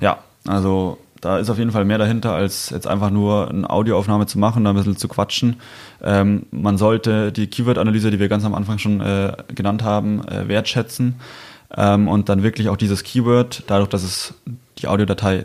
ja, 0.00 0.18
also 0.46 0.98
da 1.22 1.38
ist 1.38 1.48
auf 1.48 1.58
jeden 1.58 1.72
Fall 1.72 1.86
mehr 1.86 1.96
dahinter, 1.96 2.34
als 2.34 2.68
jetzt 2.68 2.86
einfach 2.86 3.10
nur 3.10 3.48
eine 3.48 3.68
Audioaufnahme 3.68 4.26
zu 4.26 4.38
machen, 4.38 4.64
da 4.64 4.70
ein 4.70 4.76
bisschen 4.76 4.98
zu 4.98 5.08
quatschen. 5.08 5.56
Ähm, 6.02 6.44
man 6.50 6.76
sollte 6.76 7.32
die 7.32 7.46
Keyword-Analyse, 7.46 8.10
die 8.10 8.20
wir 8.20 8.28
ganz 8.28 8.44
am 8.44 8.54
Anfang 8.54 8.78
schon 8.78 9.00
äh, 9.00 9.32
genannt 9.54 9.82
haben, 9.82 10.22
äh, 10.28 10.46
wertschätzen 10.46 11.16
ähm, 11.74 12.08
und 12.08 12.28
dann 12.28 12.42
wirklich 12.42 12.68
auch 12.68 12.76
dieses 12.76 13.02
Keyword, 13.02 13.64
dadurch, 13.66 13.88
dass 13.88 14.02
es 14.02 14.34
die 14.78 14.88
Audiodatei 14.88 15.44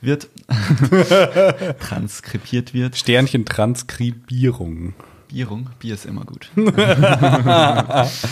wird, 0.00 0.28
transkribiert 1.80 2.74
wird. 2.74 2.96
Sternchen 2.96 3.44
Transkribierung. 3.44 4.94
Bierung, 5.28 5.68
Bier 5.80 5.94
ist 5.94 6.06
immer 6.06 6.24
gut. 6.24 6.50
Nice. 6.56 8.26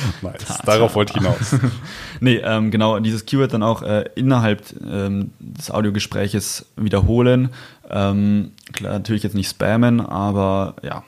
Darauf 0.65 0.95
wollte 0.95 1.15
ich 1.15 1.23
hinaus. 1.23 1.57
nee, 2.21 2.37
ähm, 2.37 2.71
genau, 2.71 2.99
dieses 3.01 3.27
Keyword 3.27 3.53
dann 3.53 3.63
auch 3.63 3.83
äh, 3.83 4.05
innerhalb 4.15 4.63
ähm, 4.83 5.33
des 5.39 5.71
Audiogespräches 5.71 6.67
wiederholen. 6.77 7.51
Ähm, 7.91 8.53
klar, 8.73 8.95
natürlich 8.95 9.23
jetzt 9.23 9.35
nicht 9.35 9.51
spammen, 9.51 10.01
aber 10.01 10.77
ja, 10.83 11.05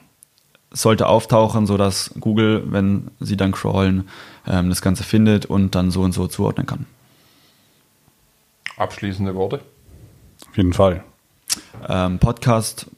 sollte 0.71 1.07
auftauchen, 1.07 1.65
sodass 1.65 2.13
Google, 2.19 2.63
wenn 2.67 3.09
sie 3.19 3.37
dann 3.37 3.51
crawlen, 3.51 4.09
ähm, 4.45 4.69
das 4.69 4.81
Ganze 4.81 5.03
findet 5.03 5.45
und 5.45 5.73
dann 5.73 5.91
so 5.91 6.01
und 6.01 6.11
so 6.11 6.27
zuordnen 6.27 6.67
kann. 6.67 6.85
Abschließende 8.77 9.35
Worte. 9.35 9.61
Auf 10.47 10.55
jeden 10.55 10.73
Fall. 10.73 11.03
Ähm, 11.87 12.19
Podcast 12.19 12.89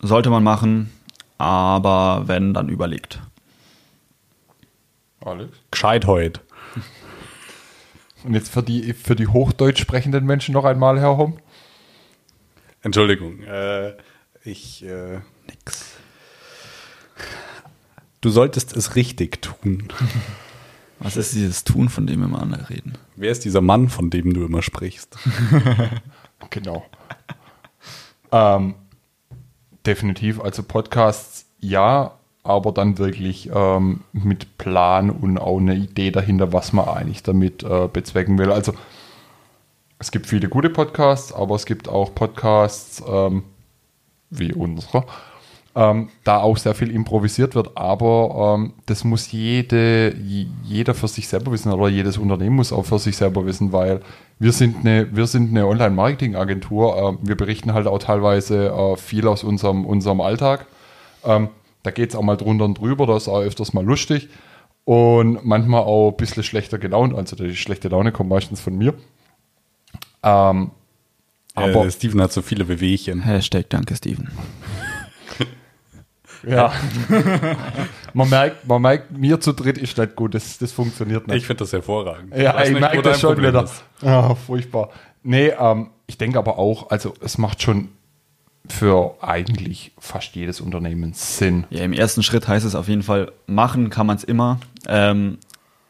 sollte 0.00 0.28
man 0.28 0.42
machen, 0.42 0.92
aber 1.38 2.24
wenn, 2.26 2.52
dann 2.52 2.68
überlegt. 2.68 3.20
Alex. 5.20 5.56
Gescheit 5.70 6.06
heute. 6.06 6.40
Und 8.24 8.34
jetzt 8.34 8.50
für 8.52 8.62
die, 8.62 8.92
für 8.92 9.14
die 9.14 9.26
Hochdeutsch 9.26 9.80
sprechenden 9.80 10.24
Menschen 10.24 10.52
noch 10.52 10.64
einmal, 10.64 10.98
Herr 10.98 11.16
Homm. 11.16 11.38
Entschuldigung. 12.82 13.42
Äh, 13.42 13.94
ich. 14.42 14.84
Äh, 14.84 15.20
nix. 15.48 15.96
Du 18.20 18.30
solltest 18.30 18.74
es 18.76 18.96
richtig 18.96 19.42
tun. 19.42 19.88
Was 21.00 21.16
ist 21.16 21.34
dieses 21.34 21.64
Tun, 21.64 21.88
von 21.88 22.06
dem 22.06 22.20
wir 22.20 22.26
immer 22.26 22.42
alle 22.42 22.68
reden? 22.70 22.94
Wer 23.16 23.30
ist 23.30 23.44
dieser 23.44 23.60
Mann, 23.60 23.88
von 23.88 24.10
dem 24.10 24.32
du 24.32 24.44
immer 24.44 24.62
sprichst? 24.62 25.16
Genau. 26.50 26.84
ähm, 28.30 28.74
definitiv, 29.86 30.40
also 30.40 30.62
Podcasts 30.62 31.46
ja, 31.58 32.12
aber 32.42 32.72
dann 32.72 32.98
wirklich 32.98 33.50
ähm, 33.52 34.02
mit 34.12 34.58
Plan 34.58 35.10
und 35.10 35.38
auch 35.38 35.58
eine 35.58 35.74
Idee 35.74 36.10
dahinter, 36.10 36.52
was 36.52 36.72
man 36.72 36.86
eigentlich 36.86 37.22
damit 37.22 37.62
äh, 37.62 37.88
bezwecken 37.90 38.38
will. 38.38 38.52
Also 38.52 38.74
es 39.98 40.10
gibt 40.10 40.26
viele 40.26 40.48
gute 40.48 40.68
Podcasts, 40.68 41.32
aber 41.32 41.54
es 41.54 41.64
gibt 41.64 41.88
auch 41.88 42.14
Podcasts 42.14 43.02
ähm, 43.08 43.44
wie 44.28 44.52
unserer, 44.52 45.06
ähm, 45.76 46.08
da 46.22 46.38
auch 46.38 46.56
sehr 46.56 46.74
viel 46.74 46.90
improvisiert 46.90 47.54
wird, 47.56 47.76
aber 47.76 48.54
ähm, 48.56 48.74
das 48.86 49.02
muss 49.04 49.32
jede, 49.32 50.14
je- 50.16 50.46
jeder 50.62 50.94
für 50.94 51.08
sich 51.08 51.26
selber 51.26 51.50
wissen 51.52 51.72
oder 51.72 51.88
jedes 51.88 52.16
Unternehmen 52.16 52.56
muss 52.56 52.72
auch 52.72 52.84
für 52.84 52.98
sich 53.00 53.16
selber 53.16 53.44
wissen, 53.44 53.72
weil 53.72 54.00
wir 54.38 54.52
sind 54.52 54.76
eine, 54.78 55.14
wir 55.16 55.26
sind 55.26 55.50
eine 55.50 55.66
Online-Marketing-Agentur, 55.66 57.18
äh, 57.22 57.26
wir 57.28 57.36
berichten 57.36 57.74
halt 57.74 57.86
auch 57.88 57.98
teilweise 57.98 58.68
äh, 58.68 58.96
viel 58.96 59.26
aus 59.26 59.42
unserem, 59.42 59.84
unserem 59.84 60.20
Alltag. 60.20 60.66
Ähm, 61.24 61.48
da 61.82 61.90
geht 61.90 62.10
es 62.10 62.16
auch 62.16 62.22
mal 62.22 62.36
drunter 62.36 62.64
und 62.66 62.78
drüber, 62.78 63.06
das 63.06 63.24
ist 63.24 63.28
auch 63.28 63.40
öfters 63.40 63.72
mal 63.74 63.84
lustig 63.84 64.28
und 64.84 65.44
manchmal 65.44 65.82
auch 65.82 66.10
ein 66.10 66.16
bisschen 66.16 66.42
schlechter 66.44 66.78
gelaunt, 66.78 67.14
also 67.16 67.34
die 67.36 67.56
schlechte 67.56 67.88
Laune 67.88 68.12
kommt 68.12 68.30
meistens 68.30 68.60
von 68.60 68.76
mir. 68.78 68.94
Ähm, 70.22 70.70
aber 71.54 71.86
äh, 71.86 71.90
Steven 71.90 72.20
hat 72.22 72.32
so 72.32 72.42
viele 72.42 72.64
Bewegchen. 72.64 73.22
Hashtag 73.22 73.68
Danke, 73.70 73.96
Steven. 73.96 74.28
Ja. 76.46 76.72
man, 78.14 78.28
merkt, 78.28 78.66
man 78.66 78.82
merkt, 78.82 79.16
mir 79.16 79.40
zu 79.40 79.52
dritt 79.52 79.78
ist 79.78 79.96
nicht 79.96 80.16
gut. 80.16 80.34
Das, 80.34 80.58
das 80.58 80.72
funktioniert 80.72 81.26
nicht. 81.26 81.38
Ich 81.38 81.46
finde 81.46 81.64
das 81.64 81.72
hervorragend. 81.72 82.36
Ja, 82.36 82.62
ich 82.62 82.70
nicht, 82.70 82.80
merke 82.80 83.02
das 83.02 83.20
schon 83.20 83.34
Problem 83.34 83.50
wieder. 83.50 83.68
Ja, 84.02 84.34
furchtbar. 84.34 84.90
Nee, 85.22 85.52
ähm, 85.58 85.90
ich 86.06 86.18
denke 86.18 86.38
aber 86.38 86.58
auch, 86.58 86.90
also 86.90 87.14
es 87.20 87.38
macht 87.38 87.62
schon 87.62 87.88
für 88.68 89.16
eigentlich 89.20 89.92
fast 89.98 90.34
jedes 90.36 90.60
Unternehmen 90.60 91.12
Sinn. 91.14 91.64
Ja, 91.70 91.82
im 91.82 91.92
ersten 91.92 92.22
Schritt 92.22 92.48
heißt 92.48 92.64
es 92.64 92.74
auf 92.74 92.88
jeden 92.88 93.02
Fall, 93.02 93.32
machen 93.46 93.90
kann 93.90 94.06
man 94.06 94.16
es 94.16 94.24
immer. 94.24 94.58
Ähm, 94.86 95.38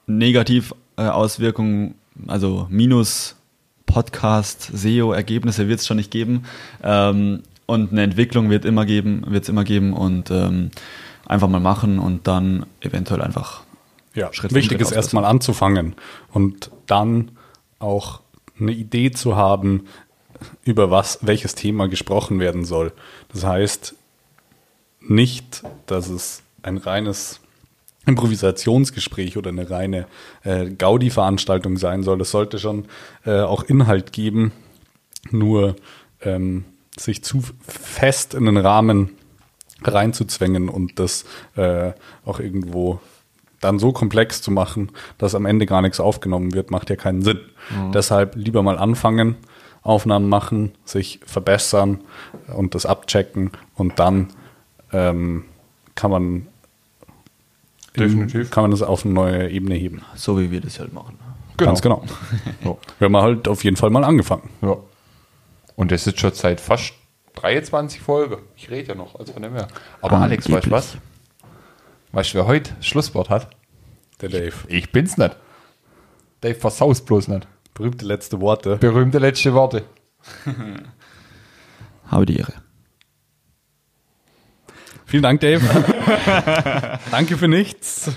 negativ 0.07 0.75
äh, 0.97 1.03
Auswirkungen, 1.03 1.95
also 2.27 2.67
minus 2.71 3.37
Podcast, 3.87 4.71
SEO-Ergebnisse 4.73 5.69
wird 5.69 5.81
es 5.81 5.87
schon 5.87 5.99
nicht 5.99 6.11
geben. 6.11 6.45
Ähm, 6.83 7.43
und 7.66 7.92
eine 7.92 8.03
Entwicklung 8.03 8.50
wird 8.50 8.64
immer 8.64 8.85
geben, 8.87 9.24
wird 9.27 9.44
es 9.44 9.48
immer 9.48 9.64
geben 9.64 9.92
und 9.92 10.31
ähm, 10.31 10.70
einfach 11.27 11.48
mal 11.48 11.61
machen 11.61 11.98
und 11.98 12.27
dann 12.27 12.66
eventuell 12.81 13.22
einfach 13.22 13.62
Ja, 14.14 14.33
Schritt 14.33 14.53
wichtig 14.53 14.79
Schritt 14.79 14.81
ist 14.83 14.92
erstmal 14.92 15.24
anzufangen 15.24 15.94
und 16.33 16.70
dann 16.87 17.33
auch 17.79 18.20
eine 18.59 18.72
Idee 18.72 19.11
zu 19.11 19.37
haben, 19.37 19.87
über 20.62 20.90
was, 20.90 21.18
welches 21.22 21.55
Thema 21.55 21.88
gesprochen 21.88 22.38
werden 22.38 22.64
soll. 22.64 22.92
Das 23.33 23.44
heißt 23.44 23.94
nicht, 25.00 25.62
dass 25.87 26.09
es 26.09 26.42
ein 26.62 26.77
reines 26.77 27.40
Improvisationsgespräch 28.07 29.37
oder 29.37 29.50
eine 29.50 29.70
reine 29.70 30.07
äh, 30.42 30.70
Gaudi-Veranstaltung 30.70 31.79
sein 31.79 32.03
soll. 32.03 32.20
Es 32.20 32.31
sollte 32.31 32.59
schon 32.59 32.87
äh, 33.24 33.40
auch 33.40 33.62
Inhalt 33.62 34.12
geben, 34.12 34.53
nur 35.31 35.77
ähm, 36.20 36.64
sich 36.98 37.22
zu 37.24 37.42
fest 37.66 38.35
in 38.35 38.44
den 38.46 38.57
Rahmen 38.57 39.11
reinzuzwängen 39.83 40.68
und 40.68 40.98
das 40.98 41.24
äh, 41.57 41.92
auch 42.24 42.40
irgendwo 42.40 43.00
dann 43.61 43.78
so 43.78 43.92
komplex 43.92 44.42
zu 44.42 44.50
machen, 44.50 44.90
dass 45.18 45.35
am 45.35 45.46
Ende 45.46 45.66
gar 45.66 45.80
nichts 45.83 45.98
aufgenommen 45.98 46.52
wird, 46.52 46.70
macht 46.70 46.90
ja 46.90 46.96
keinen 46.96 47.22
Sinn. 47.22 47.40
Deshalb 47.94 48.37
lieber 48.37 48.62
mal 48.62 48.78
anfangen, 48.78 49.37
Aufnahmen 49.83 50.28
machen, 50.28 50.72
sich 50.85 51.20
verbessern 51.24 52.00
und 52.54 52.74
das 52.74 52.85
abchecken 52.85 53.52
und 53.74 53.98
dann 53.98 54.28
ähm, 54.92 55.44
kann 55.94 56.11
man 56.11 56.46
Definitiv. 57.96 58.50
kann 58.50 58.64
man 58.64 58.70
das 58.70 58.83
auf 58.83 59.04
eine 59.04 59.14
neue 59.14 59.50
Ebene 59.50 59.74
heben. 59.76 60.02
so, 60.14 60.38
wie 60.38 60.50
wir 60.50 60.61
das 60.61 60.78
halt 60.78 60.92
machen. 60.92 61.18
Ganz 61.57 61.80
genau. 61.80 62.04
Ja. 62.64 62.76
Wir 62.98 63.07
haben 63.07 63.16
halt 63.16 63.48
auf 63.48 63.64
jeden 63.64 63.76
Fall 63.76 63.90
mal 63.90 64.04
angefangen. 64.04 64.50
ja. 64.62 64.76
Und 65.77 65.91
das 65.93 66.07
ist 66.07 66.21
schon 66.21 66.33
seit 66.33 66.61
fast 66.61 66.95
23 67.35 68.01
Folgen. 68.01 68.43
Ich 68.57 68.71
rede 68.71 68.89
ja 68.89 68.95
noch, 68.95 69.19
also 69.19 69.33
von 69.33 69.43
dem 69.43 69.55
her. 69.55 69.69
Aber 70.01 70.19
Alex, 70.19 70.51
weißt 70.51 70.67
du 70.67 70.71
was? 70.71 70.97
Weißt 72.13 72.33
du, 72.33 72.39
wer 72.39 72.47
heute 72.47 72.73
Schlusswort 72.81 73.29
hat? 73.29 73.51
Der 74.21 74.29
Dave. 74.29 74.55
Ich 74.69 74.93
bin's 74.93 75.17
nicht. 75.17 75.37
Dave 76.41 76.55
versaust 76.55 77.07
bloß 77.07 77.29
nicht. 77.29 77.49
Berühmte 77.75 78.05
letzte 78.05 78.41
Worte. 78.41 78.77
Berühmte 78.77 79.19
letzte 79.19 79.53
Worte. 79.53 79.85
Habe 82.07 82.27
die 82.27 82.39
Ehre. 82.39 82.63
Vielen 85.07 85.23
Dank, 85.23 85.40
Dave. 85.40 85.61
Danke 87.11 87.37
für 87.37 87.49
nichts. 87.49 88.11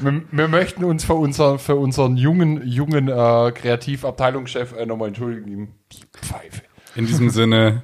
Wir, 0.00 0.22
wir 0.30 0.48
möchten 0.48 0.84
uns 0.84 1.04
für, 1.04 1.14
unser, 1.14 1.58
für 1.58 1.74
unseren 1.76 2.16
jungen, 2.16 2.66
jungen 2.66 3.08
äh, 3.08 3.52
Kreativabteilungschef 3.52 4.74
äh, 4.76 4.86
nochmal 4.86 5.08
entschuldigen. 5.08 5.74
Die 5.92 6.04
Pfeife. 6.12 6.62
In 6.94 7.06
diesem 7.06 7.30
Sinne, 7.30 7.82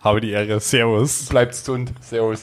habe 0.00 0.20
die 0.20 0.30
Ehre. 0.30 0.60
Servus. 0.60 1.26
Bleibt 1.26 1.52
gesund. 1.52 1.92
Servus. 2.00 2.36